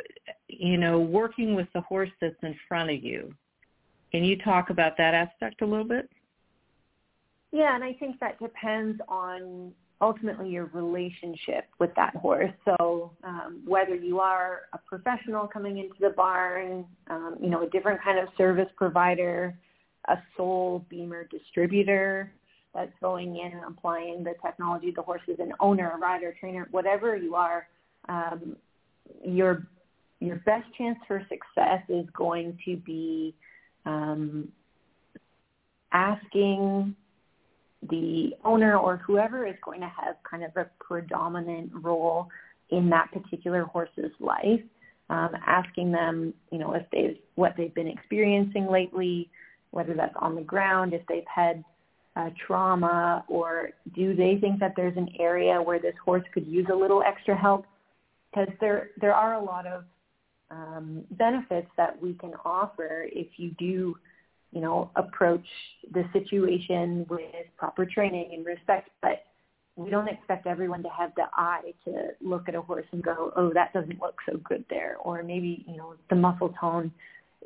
[0.47, 3.35] you know, working with the horse that's in front of you.
[4.13, 6.09] Can you talk about that aspect a little bit?
[7.51, 12.51] Yeah, and I think that depends on ultimately your relationship with that horse.
[12.65, 17.69] So um, whether you are a professional coming into the barn, um, you know, a
[17.69, 19.57] different kind of service provider,
[20.09, 22.33] a sole BEMER distributor
[22.75, 26.67] that's going in and applying the technology, the horse is an owner, a rider, trainer,
[26.71, 27.67] whatever you are,
[28.09, 28.57] um,
[29.23, 29.65] your
[30.19, 33.35] your best chance for success is going to be
[33.85, 34.49] um,
[35.91, 36.95] asking
[37.89, 42.27] the owner or whoever is going to have kind of a predominant role
[42.69, 44.61] in that particular horse's life,
[45.09, 49.29] um, asking them, you know, if they've what they've been experiencing lately,
[49.71, 51.63] whether that's on the ground, if they've had
[52.15, 56.67] uh, trauma, or do they think that there's an area where this horse could use
[56.71, 57.65] a little extra help?
[58.31, 59.83] Because there there are a lot of
[60.51, 63.95] um, benefits that we can offer if you do
[64.53, 65.45] you know, approach
[65.91, 67.21] the situation with
[67.57, 69.25] proper training and respect, but
[69.75, 73.33] we don't expect everyone to have the eye to look at a horse and go,
[73.35, 74.97] oh, that doesn't look so good there.
[75.03, 76.91] Or maybe, you know, the muscle tone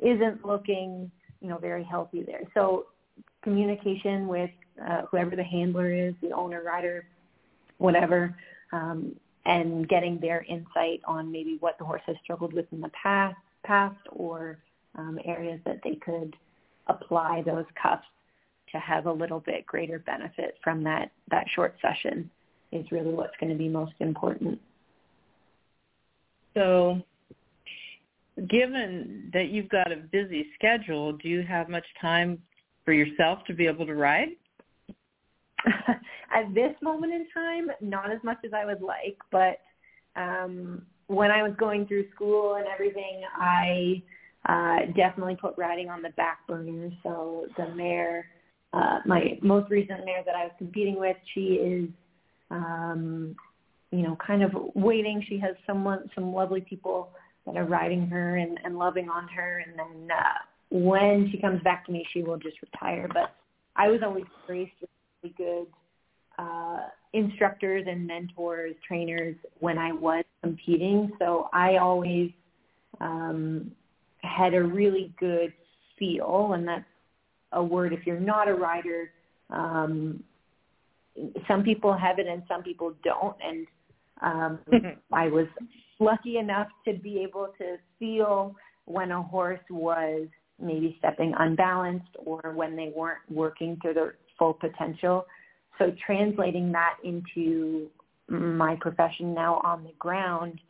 [0.02, 2.42] isn't looking, you know, very healthy there.
[2.52, 2.86] So
[3.42, 4.50] communication with
[4.86, 7.06] uh, whoever the handler is, the owner, rider,
[7.78, 8.36] whatever,
[8.72, 9.16] um,
[9.46, 13.36] and getting their insight on maybe what the horse has struggled with in the past,
[13.64, 14.58] past or
[14.96, 16.36] um, areas that they could–
[16.88, 18.06] apply those cuffs
[18.72, 22.30] to have a little bit greater benefit from that, that short session
[22.72, 24.60] is really what's going to be most important.
[26.54, 27.00] So
[28.48, 32.38] given that you've got a busy schedule, do you have much time
[32.84, 34.28] for yourself to be able to ride?
[35.66, 39.60] At this moment in time, not as much as I would like, but
[40.14, 44.02] um, when I was going through school and everything, I
[44.46, 46.90] uh, definitely put riding on the back burner.
[47.02, 48.26] So the mare,
[48.72, 51.88] uh, my most recent mare that I was competing with, she is,
[52.50, 53.36] um,
[53.90, 55.24] you know, kind of waiting.
[55.28, 57.10] She has someone, some lovely people
[57.46, 59.62] that are riding her and, and loving on her.
[59.66, 60.38] And then uh,
[60.70, 63.08] when she comes back to me, she will just retire.
[63.12, 63.34] But
[63.76, 64.90] I was always graced with
[65.22, 65.66] really good
[66.38, 71.10] uh, instructors and mentors, trainers when I was competing.
[71.18, 72.30] So I always
[73.00, 73.72] um,
[74.22, 75.52] had a really good
[75.98, 76.84] feel, and that's
[77.52, 79.10] a word if you're not a rider.
[79.50, 80.22] Um,
[81.46, 83.66] some people have it and some people don't, and
[84.22, 84.58] um,
[85.12, 85.46] I was
[85.98, 88.54] lucky enough to be able to feel
[88.84, 90.28] when a horse was
[90.60, 95.26] maybe stepping unbalanced or when they weren't working to their full potential.
[95.78, 97.88] So translating that into
[98.28, 100.60] my profession now on the ground,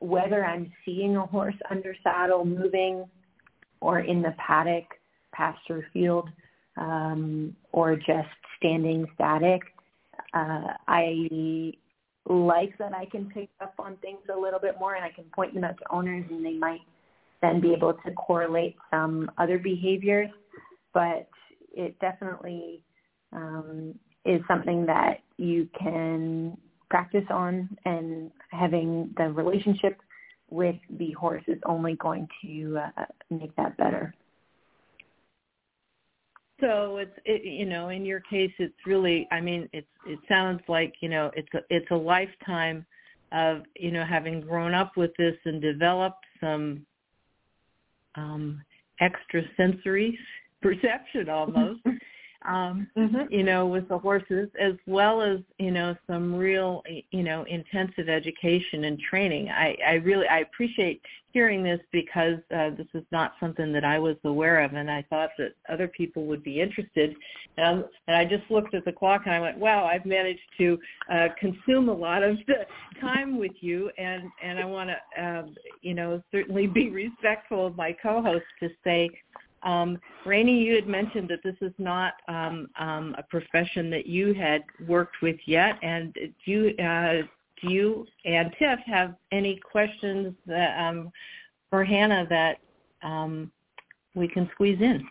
[0.00, 3.04] whether I'm seeing a horse under saddle moving
[3.80, 4.84] or in the paddock,
[5.32, 6.28] pasture field,
[6.76, 8.28] um, or just
[8.58, 9.62] standing static,
[10.34, 11.72] uh, I
[12.28, 15.24] like that I can pick up on things a little bit more and I can
[15.34, 16.80] point them out to owners and they might
[17.40, 20.30] then be able to correlate some other behaviors.
[20.92, 21.28] But
[21.72, 22.82] it definitely
[23.32, 26.56] um, is something that you can
[26.90, 30.00] practice on and having the relationship
[30.50, 34.14] with the horse is only going to uh, make that better.
[36.60, 40.60] So it's it, you know in your case it's really I mean it's it sounds
[40.68, 42.86] like you know it's a it's a lifetime
[43.32, 46.86] of you know having grown up with this and developed some
[48.14, 48.62] um
[49.02, 50.18] extrasensory
[50.62, 51.80] perception almost
[52.46, 53.32] um, mm-hmm.
[53.32, 58.08] you know, with the horses, as well as you know some real, you know, intensive
[58.08, 59.48] education and training.
[59.48, 61.00] I, I really I appreciate
[61.32, 65.04] hearing this because uh, this is not something that I was aware of, and I
[65.10, 67.14] thought that other people would be interested.
[67.58, 70.78] Um, and I just looked at the clock and I went, wow, I've managed to
[71.12, 72.64] uh, consume a lot of the
[73.00, 75.42] time with you, and and I want to, uh,
[75.82, 79.10] you know, certainly be respectful of my co-host to say
[79.66, 84.32] um, Raini, you had mentioned that this is not um, um, a profession that you
[84.32, 87.22] had worked with yet, and do you, uh,
[87.60, 91.10] do you and Tiff have any questions that, um,
[91.68, 92.58] for Hannah that
[93.02, 93.50] um,
[94.14, 95.04] we can squeeze in?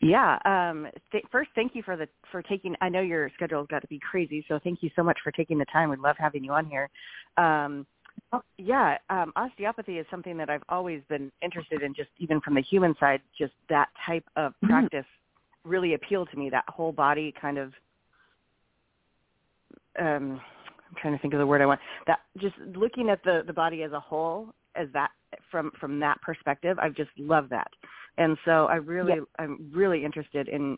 [0.00, 0.38] Yeah.
[0.46, 2.74] Um, th- first, thank you for the for taking.
[2.80, 5.58] I know your schedule's got to be crazy, so thank you so much for taking
[5.58, 5.90] the time.
[5.90, 6.88] We'd love having you on here.
[7.36, 7.86] Um,
[8.58, 12.62] yeah, um, osteopathy is something that I've always been interested in, just even from the
[12.62, 13.20] human side.
[13.36, 14.68] Just that type of mm-hmm.
[14.68, 15.70] practice mm-hmm.
[15.70, 16.50] really appealed to me.
[16.50, 17.72] That whole body kind of.
[19.98, 20.40] Um,
[20.88, 21.80] I'm trying to think of the word I want.
[22.06, 25.10] That just looking at the the body as a whole, as that
[25.50, 27.70] from from that perspective, I've just loved that,
[28.18, 29.24] and so I really yeah.
[29.38, 30.76] I'm really interested in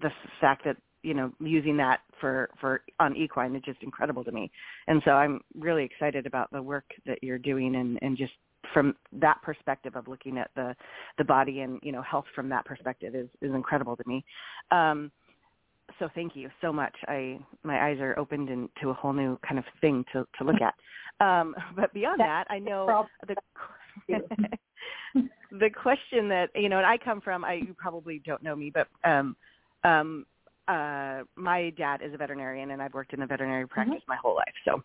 [0.00, 4.32] the fact that you know using that for for on equine is just incredible to
[4.32, 4.50] me.
[4.88, 8.32] And so i'm really excited about the work that you're doing and and just
[8.74, 10.74] from that perspective of looking at the
[11.18, 14.24] the body and you know health from that perspective is is incredible to me.
[14.70, 15.12] Um
[16.00, 16.94] so thank you so much.
[17.06, 20.60] I my eyes are opened into a whole new kind of thing to to look
[20.60, 20.74] at.
[21.24, 23.36] Um but beyond that i know the
[25.52, 28.70] the question that you know and i come from i you probably don't know me
[28.70, 29.34] but um
[29.84, 30.26] um
[30.68, 33.72] uh, my dad is a veterinarian, and I've worked in a veterinary mm-hmm.
[33.72, 34.12] practice mm-hmm.
[34.12, 34.54] my whole life.
[34.64, 34.82] So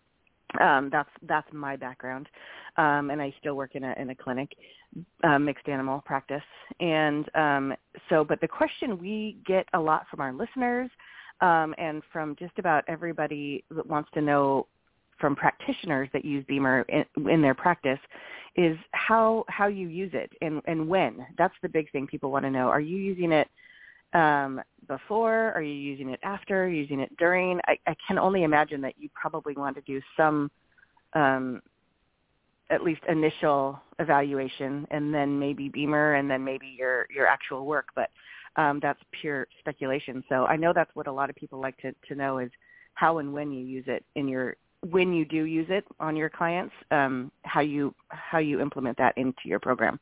[0.60, 2.28] um, that's that's my background,
[2.76, 4.50] um, and I still work in a in a clinic,
[5.24, 6.42] uh, mixed animal practice.
[6.80, 7.74] And um,
[8.08, 10.90] so, but the question we get a lot from our listeners,
[11.40, 14.66] um, and from just about everybody that wants to know
[15.18, 18.00] from practitioners that use BEMER in, in their practice
[18.56, 21.26] is how how you use it and and when.
[21.38, 22.68] That's the big thing people want to know.
[22.68, 23.48] Are you using it
[24.12, 25.52] um, before?
[25.52, 26.68] Are you using it after?
[26.68, 27.60] using it during?
[27.66, 30.50] I, I can only imagine that you probably want to do some,
[31.14, 31.62] um,
[32.70, 37.88] at least initial evaluation, and then maybe BEMER, and then maybe your your actual work.
[37.94, 38.10] But
[38.56, 40.22] um, that's pure speculation.
[40.28, 42.50] So I know that's what a lot of people like to to know is
[42.94, 44.56] how and when you use it in your
[44.90, 49.16] when you do use it on your clients, um, how you how you implement that
[49.16, 49.98] into your program.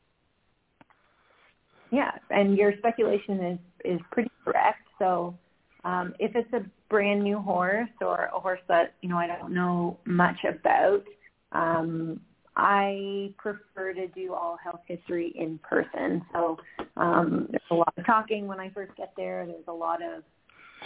[1.91, 3.59] Yeah, and your speculation is
[3.93, 4.87] is pretty correct.
[4.97, 5.37] So
[5.83, 9.53] um, if it's a brand new horse or a horse that you know I don't
[9.53, 11.03] know much about,
[11.51, 12.21] um,
[12.55, 16.23] I prefer to do all health history in person.
[16.33, 16.57] So
[16.95, 19.45] um, there's a lot of talking when I first get there.
[19.45, 20.23] There's a lot of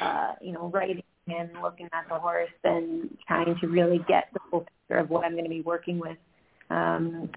[0.01, 4.39] uh, you know writing and looking at the horse and trying to really get the
[4.49, 6.18] full picture of what I'm going to be working with.
[6.70, 7.30] Um,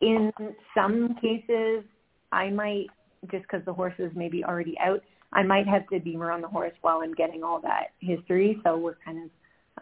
[0.00, 0.32] in
[0.74, 1.84] some cases,
[2.32, 2.86] I might,
[3.30, 5.02] just because the horse is maybe already out,
[5.32, 8.58] I might have the BEMER on the horse while I'm getting all that history.
[8.64, 9.30] So we're kind of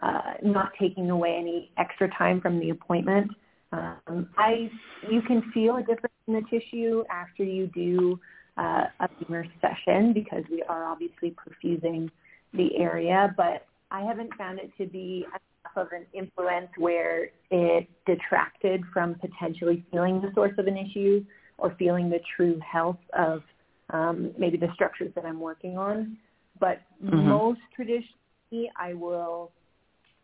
[0.01, 3.31] uh, not taking away any extra time from the appointment.
[3.73, 4.69] Um, I,
[5.09, 8.19] you can feel a difference in the tissue after you do
[8.57, 12.09] uh, a BEMER session because we are obviously perfusing
[12.53, 17.89] the area, but I haven't found it to be enough of an influence where it
[18.05, 21.23] detracted from potentially feeling the source of an issue
[21.61, 23.43] or feeling the true health of
[23.91, 26.17] um, maybe the structures that I'm working on.
[26.59, 27.29] But mm-hmm.
[27.29, 29.51] most traditionally, I will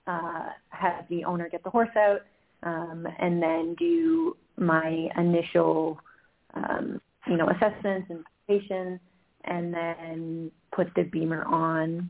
[0.08, 2.22] uh, have the owner get the horse out
[2.64, 6.00] um, and then do my initial,
[6.56, 9.00] um, you know, assessments and patient,
[9.46, 12.10] and then put the BEMER on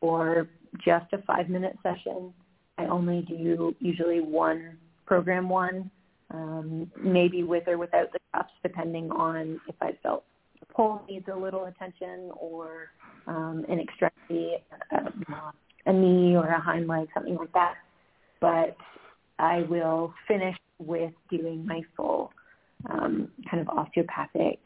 [0.00, 0.48] for
[0.84, 2.32] just a five-minute session.
[2.76, 5.90] I only do usually one program one,
[6.30, 10.24] um, maybe with or without the cuffs, depending on if I felt
[10.60, 12.90] the pole needs a little attention or
[13.26, 14.56] um, an extremity,
[14.92, 15.50] uh,
[15.86, 17.74] a knee or a hind leg, something like that.
[18.40, 18.76] But
[19.38, 22.32] I will finish with doing my full
[22.90, 24.58] um, kind of osteopathic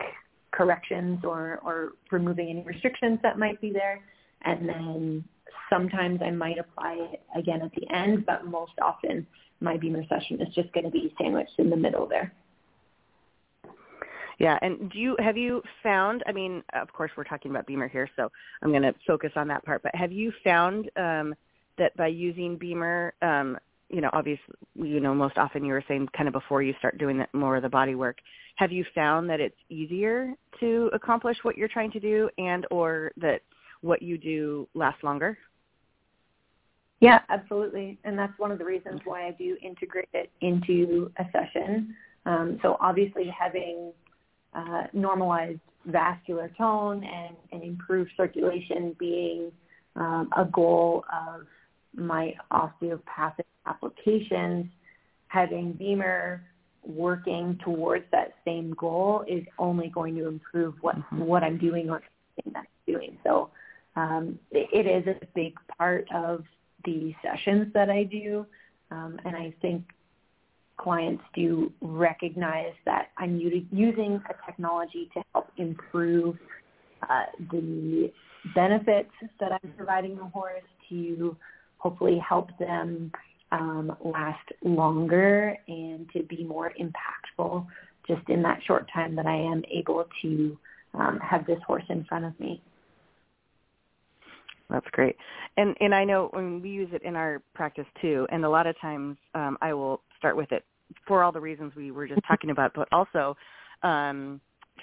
[0.50, 4.00] corrections or, or removing any restrictions that might be there.
[4.42, 5.24] And then
[5.70, 9.26] sometimes I might apply it again at the end, but most often
[9.60, 12.32] my BEMER session is just going to be sandwiched in the middle there.
[14.38, 16.22] Yeah, and do you have you found?
[16.26, 18.30] I mean, of course, we're talking about BEMER here, so
[18.62, 19.82] I'm going to focus on that part.
[19.82, 21.34] But have you found um,
[21.76, 26.08] that by using BEMER, um, you know, obviously, you know, most often you were saying
[26.16, 28.18] kind of before you start doing that more of the body work.
[28.56, 33.10] Have you found that it's easier to accomplish what you're trying to do, and or
[33.16, 33.42] that
[33.80, 35.36] what you do lasts longer?
[37.00, 41.24] Yeah, absolutely, and that's one of the reasons why I do integrate it into a
[41.32, 41.94] session.
[42.26, 43.92] Um, so obviously, having
[44.52, 49.52] uh, normalized vascular tone and, and improved circulation being
[49.96, 51.46] um, a goal of
[51.94, 54.66] my osteopathic applications,
[55.28, 56.42] having BEMER
[56.84, 61.20] working towards that same goal is only going to improve what mm-hmm.
[61.20, 62.02] what I'm doing or
[62.46, 63.18] that I'm doing.
[63.24, 63.50] So
[63.96, 66.44] um, it is a big part of
[66.88, 68.46] the sessions that I do,
[68.90, 69.84] um, and I think
[70.78, 76.36] clients do recognize that I'm using a technology to help improve
[77.02, 78.10] uh, the
[78.54, 79.10] benefits
[79.40, 81.36] that I'm providing the horse to
[81.78, 83.12] hopefully help them
[83.52, 87.66] um, last longer and to be more impactful
[88.06, 90.58] just in that short time that I am able to
[90.94, 92.62] um, have this horse in front of me.
[94.70, 95.16] That's great.
[95.56, 98.66] And and I know when we use it in our practice too, and a lot
[98.66, 100.64] of times um, I will start with it
[101.06, 103.36] for all the reasons we were just talking about, but also
[103.82, 104.40] um,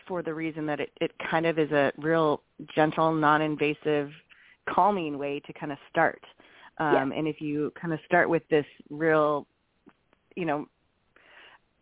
[0.07, 2.41] for the reason that it, it kind of is a real
[2.75, 4.11] gentle, non-invasive,
[4.69, 6.21] calming way to kind of start.
[6.77, 7.19] Um, yeah.
[7.19, 9.47] And if you kind of start with this real,
[10.35, 10.67] you know,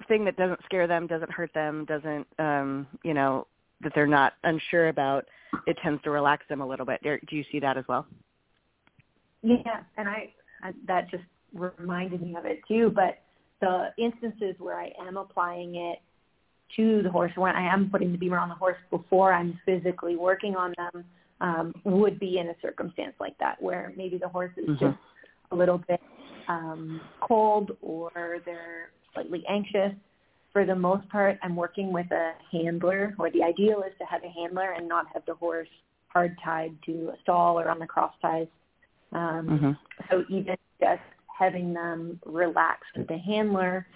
[0.08, 3.47] thing that doesn't scare them, doesn't hurt them, doesn't, um, you know,
[3.82, 5.26] that they're not unsure about,
[5.67, 7.01] it tends to relax them a little bit.
[7.03, 8.05] Do you see that as well?
[9.41, 10.30] Yeah, and I,
[10.61, 12.91] I that just reminded me of it too.
[12.95, 13.19] But
[13.61, 15.99] the instances where I am applying it
[16.78, 20.15] to the horse, when I am putting the BEMER on the horse before I'm physically
[20.15, 21.05] working on them,
[21.41, 24.86] um, would be in a circumstance like that where maybe the horse is mm-hmm.
[24.86, 24.97] just
[25.51, 25.99] a little bit
[26.47, 29.91] um, cold or they're slightly anxious.
[30.54, 34.24] For the most part, I'm working with a handler, or the ideal is to have
[34.24, 35.68] a handler and not have the horse
[36.08, 38.47] hard tied to a stall or on the cross ties.
[39.12, 39.72] Um, mm-hmm.
[40.12, 43.88] So even just having them relax with the handler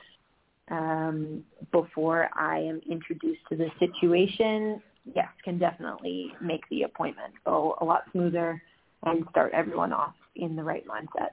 [0.69, 4.81] um, before I am introduced to the situation
[5.15, 8.61] yes, can definitely make the appointment go a lot smoother
[9.03, 11.31] and start everyone off in the right mindset.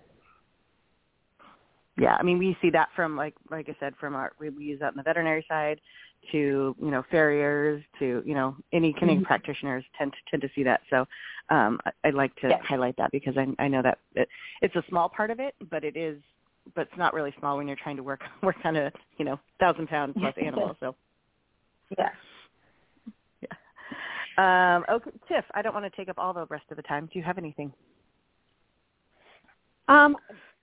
[1.97, 4.65] Yeah, I mean we see that from like like I said from our we we
[4.65, 5.81] use that on the veterinary side
[6.33, 9.27] to you know farriers to you know any clinic mm-hmm.
[9.27, 10.81] practitioners tend to tend to see that.
[10.91, 11.07] So
[11.51, 12.61] um, I, would like to yes.
[12.67, 14.29] highlight that because I, I know that it,
[14.63, 16.19] it's a small part of it, but it is
[16.75, 19.39] but it's not really small when you're trying to work work on a you know
[19.61, 20.77] thousand pound plus animal.
[20.81, 20.97] So
[21.99, 22.09] yeah,
[24.77, 27.09] um, okay, Tiff, I don't want to take up all the rest of the time.
[27.13, 27.73] Do you have anything?
[29.87, 30.17] Um,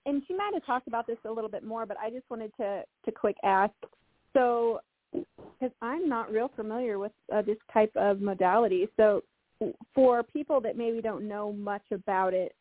[0.06, 2.52] and she might have talked about this a little bit more, but I just wanted
[2.56, 3.74] to to quick ask.
[4.32, 4.80] So,
[5.12, 9.22] because I'm not real familiar with uh, this type of modality, so
[9.94, 12.54] for people that maybe don't know much about it,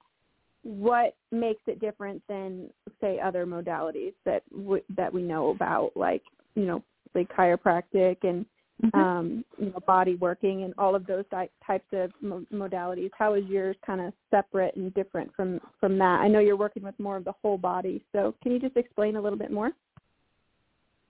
[0.63, 2.69] what makes it different than
[2.99, 6.21] say other modalities that w- that we know about, like
[6.55, 6.83] you know,
[7.15, 8.45] like chiropractic and
[8.83, 8.99] mm-hmm.
[8.99, 13.11] um, you know, body working and all of those di- types of mo- modalities.
[13.17, 16.21] How is yours kind of separate and different from from that?
[16.21, 19.15] I know you're working with more of the whole body, so can you just explain
[19.15, 19.71] a little bit more?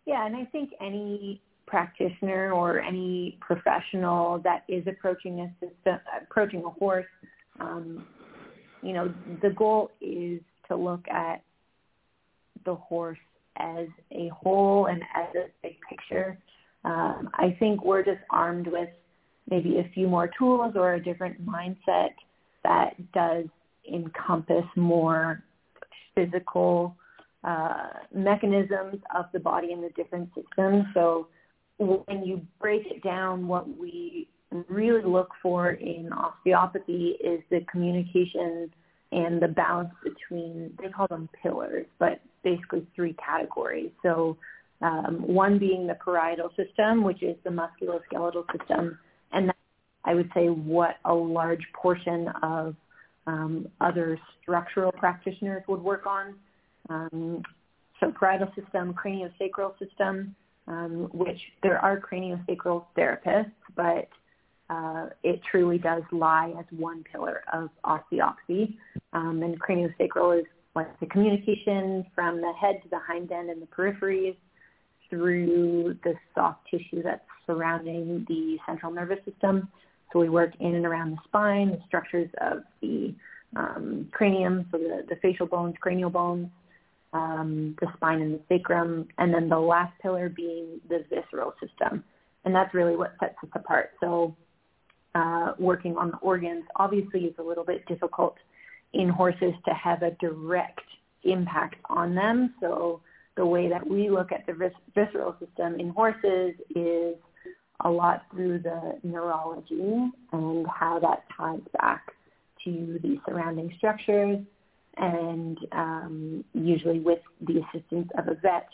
[0.06, 6.64] Yeah, and I think any practitioner or any professional that is approaching a system, approaching
[6.66, 7.06] a horse,
[7.60, 8.06] um,
[8.82, 11.44] you know, the goal is to look at
[12.66, 13.18] the horse
[13.58, 16.38] as a whole and as a big picture.
[16.84, 18.90] Um, I think we're just armed with
[19.50, 22.10] maybe a few more tools or a different mindset
[22.64, 23.46] that does
[23.92, 25.44] encompass more
[26.16, 26.96] physical
[27.44, 30.86] uh, mechanisms of the body and the different systems.
[30.94, 31.28] So
[31.78, 34.28] when you break it down, what we
[34.70, 38.72] really look for in osteopathy is the communication
[39.12, 43.92] and the balance between, they call them pillars, but basically three categories.
[44.04, 44.38] So
[44.82, 48.98] um, one being the parietal system, which is the musculoskeletal system,
[49.32, 49.58] and that's,
[50.06, 52.76] I would say what a large portion of
[53.28, 56.36] um, other structural practitioners would work on.
[56.90, 57.44] Um,
[58.00, 60.36] so parietal system, craniosacral system,
[60.68, 64.10] um, which there are craniosacral therapists, but
[64.70, 68.78] uh, it truly does lie as one pillar of osteopathy.
[69.14, 73.62] Um, and craniosacral is like the communication from the head to the hind end and
[73.62, 74.36] the peripheries
[75.12, 79.68] through the soft tissue that's surrounding the central nervous system.
[80.12, 83.14] So we work in and around the spine, the structures of the
[83.56, 86.48] um, cranium, so the, the facial bones, cranial bones,
[87.14, 92.04] um, the spine and the sacrum, and then the last pillar being the visceral system.
[92.46, 93.92] And that's really what sets us apart.
[94.00, 94.36] So
[95.14, 98.38] uh, working on the organs obviously is a little bit difficult
[98.94, 100.82] in horses to have a direct
[101.24, 102.54] impact on them.
[102.62, 103.02] So
[103.38, 107.16] the way that we look at the vis- visceral system in horses is
[107.84, 112.08] a lot through the neurology and how that ties back
[112.64, 114.40] to the surrounding structures
[114.98, 118.68] and um, usually with the assistance of a vet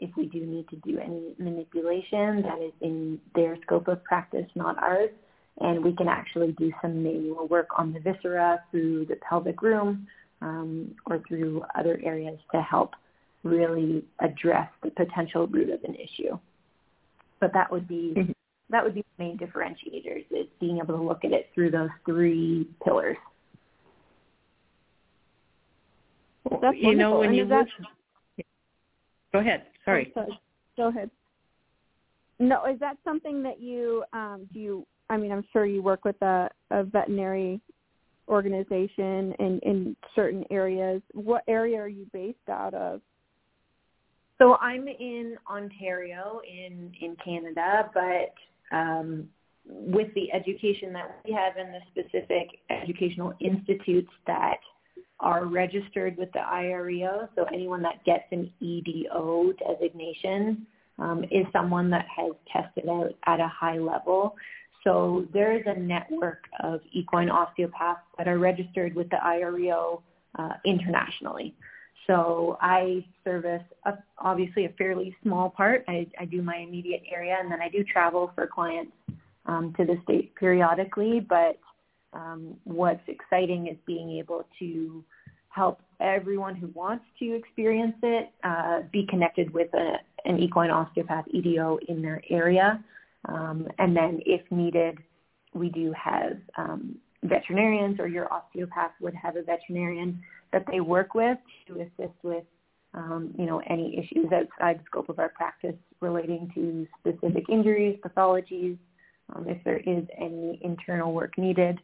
[0.00, 4.46] if we do need to do any manipulation that is in their scope of practice,
[4.54, 5.10] not ours.
[5.60, 10.06] And we can actually do some manual work on the viscera through the pelvic room
[10.40, 12.92] um, or through other areas to help
[13.44, 16.38] really address the potential root of an issue.
[17.40, 18.32] But that would be mm-hmm.
[18.70, 21.90] that would be the main differentiators is being able to look at it through those
[22.04, 23.16] three pillars.
[26.62, 27.66] That's you know when and you that...
[29.32, 29.66] go ahead.
[29.84, 30.12] Sorry.
[30.16, 30.40] Oh, sorry.
[30.76, 31.10] Go ahead.
[32.38, 34.60] No, is that something that you um, do?
[34.60, 37.60] You, I mean, I'm sure you work with a, a veterinary
[38.28, 41.02] organization in in certain areas.
[41.12, 43.00] What area are you based out of?
[44.38, 49.28] So I'm in Ontario in in Canada, but um,
[49.66, 54.58] with the education that we have and the specific educational institutes that
[55.20, 57.28] are registered with the IREO.
[57.34, 60.66] So anyone that gets an EDO designation
[60.98, 64.36] um, is someone that has tested out at a high level.
[64.84, 70.02] So there is a network of equine osteopaths that are registered with the IREO
[70.38, 71.54] uh, internationally.
[72.08, 75.84] So I service a, obviously a fairly small part.
[75.88, 78.92] I, I do my immediate area, and then I do travel for clients
[79.46, 81.20] um, to the state periodically.
[81.20, 81.58] But
[82.14, 85.04] um, what's exciting is being able to
[85.50, 89.94] help everyone who wants to experience it uh, be connected with a,
[90.24, 92.82] an equine osteopath EDO in their area.
[93.26, 94.98] Um, and then if needed,
[95.52, 100.22] we do have um, veterinarians or your osteopath would have a veterinarian
[100.52, 102.44] that they work with to assist with
[102.94, 107.98] um, you know, any issues outside the scope of our practice relating to specific injuries,
[108.04, 108.78] pathologies,
[109.34, 111.78] um, if there is any internal work needed.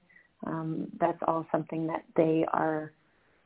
[0.47, 2.93] Um, that's all something that they are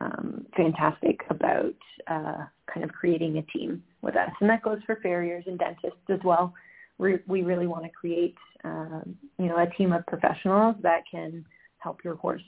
[0.00, 1.74] um, fantastic about
[2.08, 4.30] uh, kind of creating a team with us.
[4.40, 6.54] And that goes for farriers and dentists as well.
[6.98, 11.44] We, we really want to create, um, you know, a team of professionals that can
[11.78, 12.42] help your horse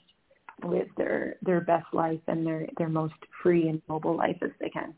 [0.63, 4.69] live their, their best life and their, their most free and mobile life as they
[4.69, 4.93] can.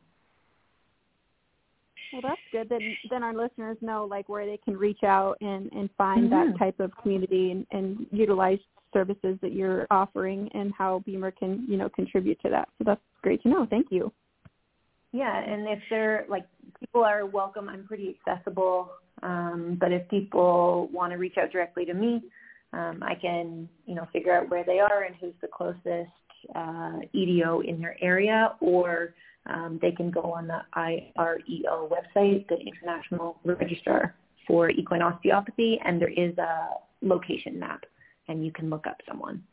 [2.14, 2.70] Well, that's good.
[2.70, 6.52] Then, then our listeners know like where they can reach out and and find mm-hmm.
[6.52, 8.60] that type of community and, and utilize
[8.94, 12.70] services that you're offering and how BEMER can you know contribute to that.
[12.78, 13.66] So that's great to know.
[13.68, 14.12] Thank you.
[15.12, 16.46] Yeah, and if they're like
[16.80, 18.92] people are welcome, I'm pretty accessible.
[19.24, 22.22] Um, but if people want to reach out directly to me,
[22.74, 26.12] um, I can you know figure out where they are and who's the closest
[26.56, 29.14] uh, EDO in their area, or
[29.46, 34.16] um, they can go on the IREO website, the International Registrar
[34.48, 36.70] for Equine Osteopathy, and there is a
[37.02, 37.84] location map,
[38.28, 39.44] and you can look up someone.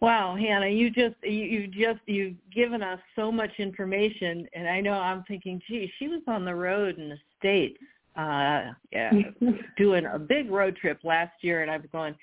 [0.00, 4.80] Wow, Hannah, you just you, you just you've given us so much information, and I
[4.80, 7.78] know I'm thinking, gee, she was on the road in the states,
[8.16, 9.10] uh, yeah,
[9.76, 12.14] doing a big road trip last year, and I was going,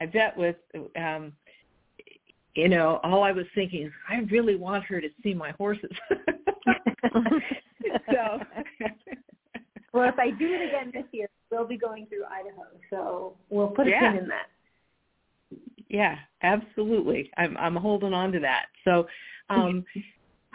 [0.00, 0.56] I bet with,
[0.96, 1.32] um,
[2.54, 5.90] you know, all I was thinking is, I really want her to see my horses.
[8.10, 8.40] so.
[9.92, 13.68] well, if I do it again this year, we'll be going through Idaho, so we'll
[13.68, 14.12] put a yeah.
[14.12, 14.46] pin in that.
[15.88, 17.30] Yeah, absolutely.
[17.36, 18.66] I'm I'm holding on to that.
[18.84, 19.06] So
[19.48, 19.84] um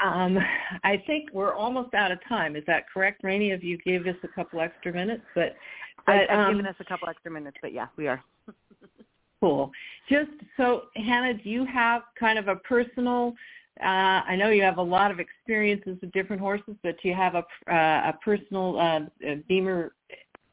[0.04, 0.38] um
[0.84, 2.56] I think we're almost out of time.
[2.56, 3.54] Is that correct, Raini?
[3.54, 5.56] If you gave us a couple extra minutes, but,
[6.06, 8.24] but I, I've um, given us a couple extra minutes, but yeah, we are.
[9.40, 9.72] cool.
[10.10, 13.34] Just so Hannah, do you have kind of a personal
[13.82, 17.16] uh, I know you have a lot of experiences with different horses, but do you
[17.16, 19.94] have a, uh, a personal uh, BEMER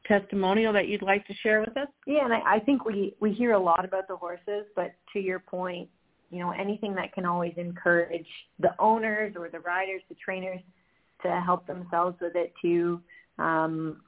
[0.07, 1.89] testimonial that you'd like to share with us?
[2.05, 5.19] Yeah, and I, I think we we hear a lot about the horses, but to
[5.19, 5.89] your point,
[6.29, 8.27] you know, anything that can always encourage
[8.59, 10.59] the owners or the riders, the trainers,
[11.23, 13.01] to help themselves with it too.
[13.39, 14.01] Um,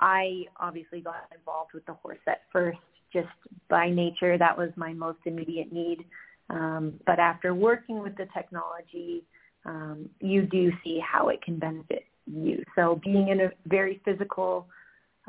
[0.00, 2.78] I obviously got involved with the horse at first,
[3.12, 3.28] just
[3.68, 4.36] by nature.
[4.36, 6.04] That was my most immediate need.
[6.50, 9.24] Um, but after working with the technology,
[9.64, 12.62] um, you do see how it can benefit you.
[12.74, 14.66] So being in a very physical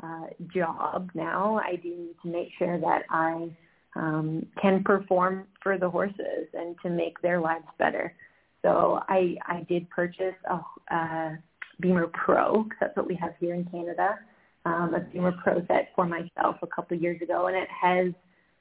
[0.02, 3.50] uh, job now, I do need to make sure that I
[3.96, 8.14] um, can perform for the horses and to make their lives better.
[8.62, 11.38] So I, I did purchase a, a
[11.80, 14.18] BEMER Pro, because that's what we have here in Canada,
[14.64, 18.12] um, a BEMER Pro set for myself a couple years ago, and it has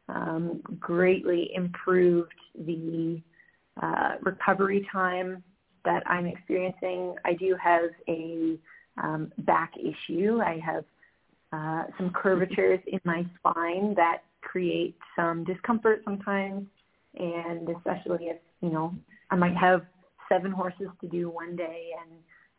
[0.10, 3.22] um, greatly improved the
[3.82, 5.44] uh, recovery time
[5.84, 7.16] that I'm experiencing.
[7.26, 8.58] I do have a
[9.02, 10.40] um, back issue.
[10.44, 10.86] I have
[11.54, 16.66] uh, some curvatures in my spine that create some discomfort sometimes,
[17.16, 18.94] and especially if you know
[19.30, 19.82] I might have
[20.30, 22.12] seven horses to do one day, and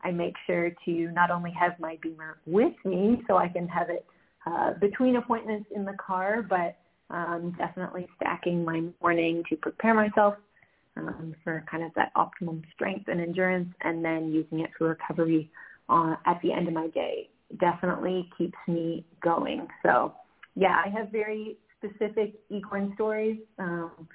[0.02, 3.90] I make sure to not only have my BEMER with me so I can have
[3.90, 4.04] it
[4.46, 6.76] uh, between appointments in the car, but
[7.10, 10.34] um, definitely stacking my morning to prepare myself
[10.96, 15.50] um, for kind of that optimum strength and endurance, and then using it for recovery
[15.88, 17.28] uh, at the end of my day
[17.58, 19.66] definitely keeps me going.
[19.82, 20.12] So,
[20.54, 23.38] yeah, I have very specific equine stories.
[23.58, 24.08] Um,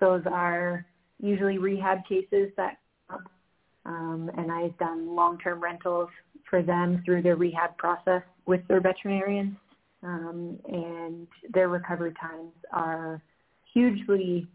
[0.00, 0.86] those are
[1.20, 2.78] usually rehab cases that
[3.10, 3.30] come up,
[3.84, 6.08] um, and I've done long-term rentals
[6.48, 9.56] for them through their rehab process with their veterinarians
[10.02, 13.20] um, and their recovery times are
[13.72, 14.46] hugely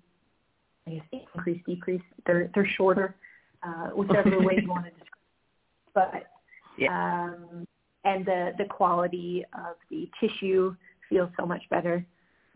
[0.87, 2.01] I guess increase, decrease.
[2.25, 3.15] They're they're shorter,
[3.63, 6.15] uh, whichever way you want to describe.
[6.15, 6.23] It.
[6.23, 6.23] But
[6.77, 7.23] yeah.
[7.25, 7.65] um,
[8.03, 10.75] and the the quality of the tissue
[11.09, 12.05] feels so much better.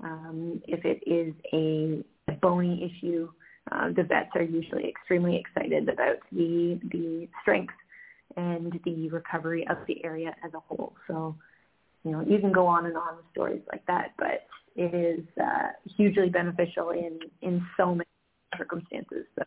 [0.03, 2.03] Um, if it is a,
[2.41, 3.29] bony issue,
[3.71, 7.73] uh, the vets are usually extremely excited about the the strength
[8.35, 10.93] and the recovery of the area as a whole.
[11.07, 11.35] So
[12.03, 14.45] you know, you can go on and on with stories like that, but
[14.75, 18.09] it is uh, hugely beneficial in in so many
[18.57, 19.25] circumstances.
[19.35, 19.43] So.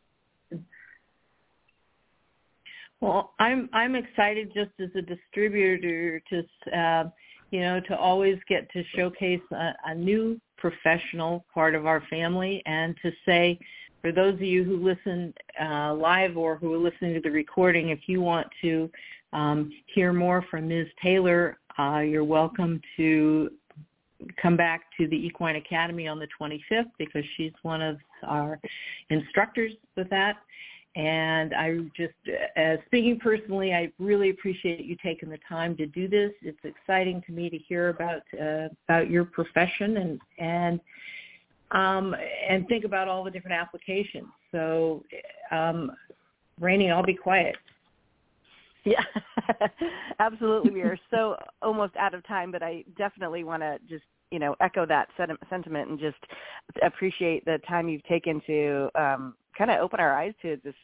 [3.00, 6.42] Well, I'm I'm excited just as a distributor to
[6.76, 7.04] uh,
[7.50, 12.62] you know to always get to showcase a, a new professional part of our family
[12.66, 13.58] and to say
[14.02, 17.90] for those of you who listen uh, live or who are listening to the recording,
[17.90, 18.90] if you want to
[19.34, 20.86] um, hear more from Ms.
[21.02, 23.50] Taylor uh, you're welcome to
[24.40, 27.96] come back to the Equine Academy on the 25th because she's one of
[28.26, 28.60] our
[29.08, 30.36] instructors with that.
[30.96, 32.14] And I just,
[32.56, 36.32] uh, speaking personally, I really appreciate you taking the time to do this.
[36.42, 40.80] It's exciting to me to hear about uh, about your profession and and
[41.70, 42.16] um,
[42.48, 44.26] and think about all the different applications.
[44.50, 45.04] So,
[45.52, 45.92] um,
[46.60, 47.54] Raini, I'll be quiet.
[48.84, 49.04] Yeah,
[50.18, 50.72] absolutely.
[50.72, 54.56] We are so almost out of time, but I definitely want to just you know
[54.60, 55.08] echo that
[55.48, 56.18] sentiment and just
[56.82, 60.74] appreciate the time you've taken to um, kind of open our eyes to this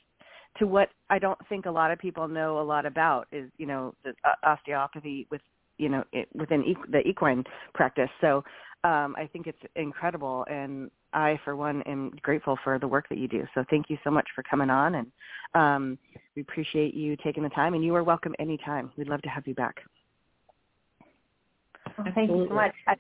[0.59, 3.67] to what I don't think a lot of people know a lot about is you
[3.67, 4.13] know the
[4.45, 5.41] osteopathy with
[5.79, 7.43] you know it, within the equine
[7.75, 8.11] practice.
[8.21, 8.45] So
[8.85, 13.19] um, I think it's incredible, and I, for one, am grateful for the work that
[13.19, 13.45] you do.
[13.55, 15.07] So thank you so much for coming on, and
[15.55, 15.99] um,
[16.37, 17.73] we appreciate you taking the time.
[17.73, 18.93] And you are welcome anytime.
[18.99, 19.77] We'd love to have you back.
[21.97, 22.75] Well, thank you so much.
[22.87, 22.95] I,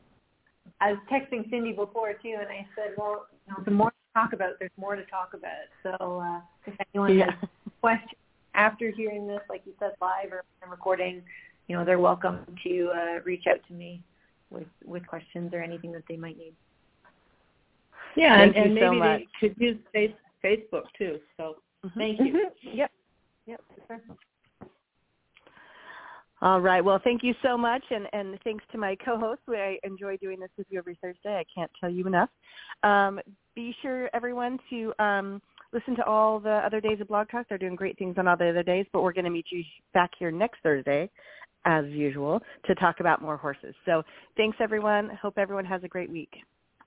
[0.80, 4.05] I was texting Cindy before too, and I said, well, you know, the more to
[4.16, 5.66] talk about, there's more to talk about.
[5.82, 7.32] So uh, if anyone Yeah.
[7.40, 7.48] has
[7.80, 8.12] questions
[8.54, 11.22] after hearing this, like you said, live or recording,
[11.68, 14.02] you know, they're welcome to uh, reach out to me
[14.50, 16.54] with with questions or anything that they might need.
[18.16, 19.20] Yeah, Thank and, and you so maybe much.
[19.40, 19.76] they could use
[20.42, 21.20] Facebook too.
[21.36, 21.94] So Mhm.
[21.98, 22.32] thank you.
[22.32, 22.76] Mm-hmm.
[22.78, 22.90] Yep.
[23.46, 23.60] Yep.
[23.86, 24.00] Sure.
[26.46, 26.80] All right.
[26.80, 29.40] Well, thank you so much, and, and thanks to my co-host.
[29.48, 31.40] I enjoy doing this with you every Thursday.
[31.40, 32.28] I can't tell you enough.
[32.84, 33.18] Um,
[33.56, 35.42] be sure, everyone, to um,
[35.72, 37.46] listen to all the other days of Blog Talk.
[37.48, 39.64] They're doing great things on all the other days, but we're going to meet you
[39.92, 41.10] back here next Thursday,
[41.64, 43.74] as usual, to talk about more horses.
[43.84, 44.04] So
[44.36, 45.18] thanks, everyone.
[45.20, 46.30] Hope everyone has a great week.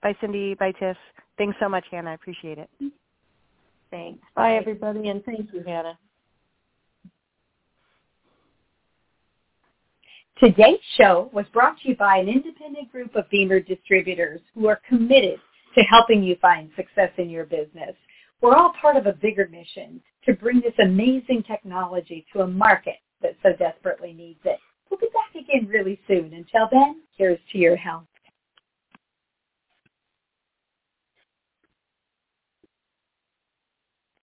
[0.02, 0.54] Bye, Cindy.
[0.54, 0.96] Bye, Tiff.
[1.38, 2.12] Thanks so much, Hannah.
[2.12, 2.70] I appreciate it.
[3.92, 4.22] Thanks.
[4.38, 6.00] Bye, everybody, and thank you, Hannah.
[10.40, 14.80] Today's show was brought to you by an independent group of BEMER distributors who are
[14.88, 15.38] committed
[15.76, 17.94] to helping you find success in your business.
[18.40, 22.96] We're all part of a bigger mission to bring this amazing technology to a market
[23.22, 24.60] that so desperately needs it.
[24.90, 26.34] We'll be back again really soon.
[26.34, 28.06] Until then, here's to your health.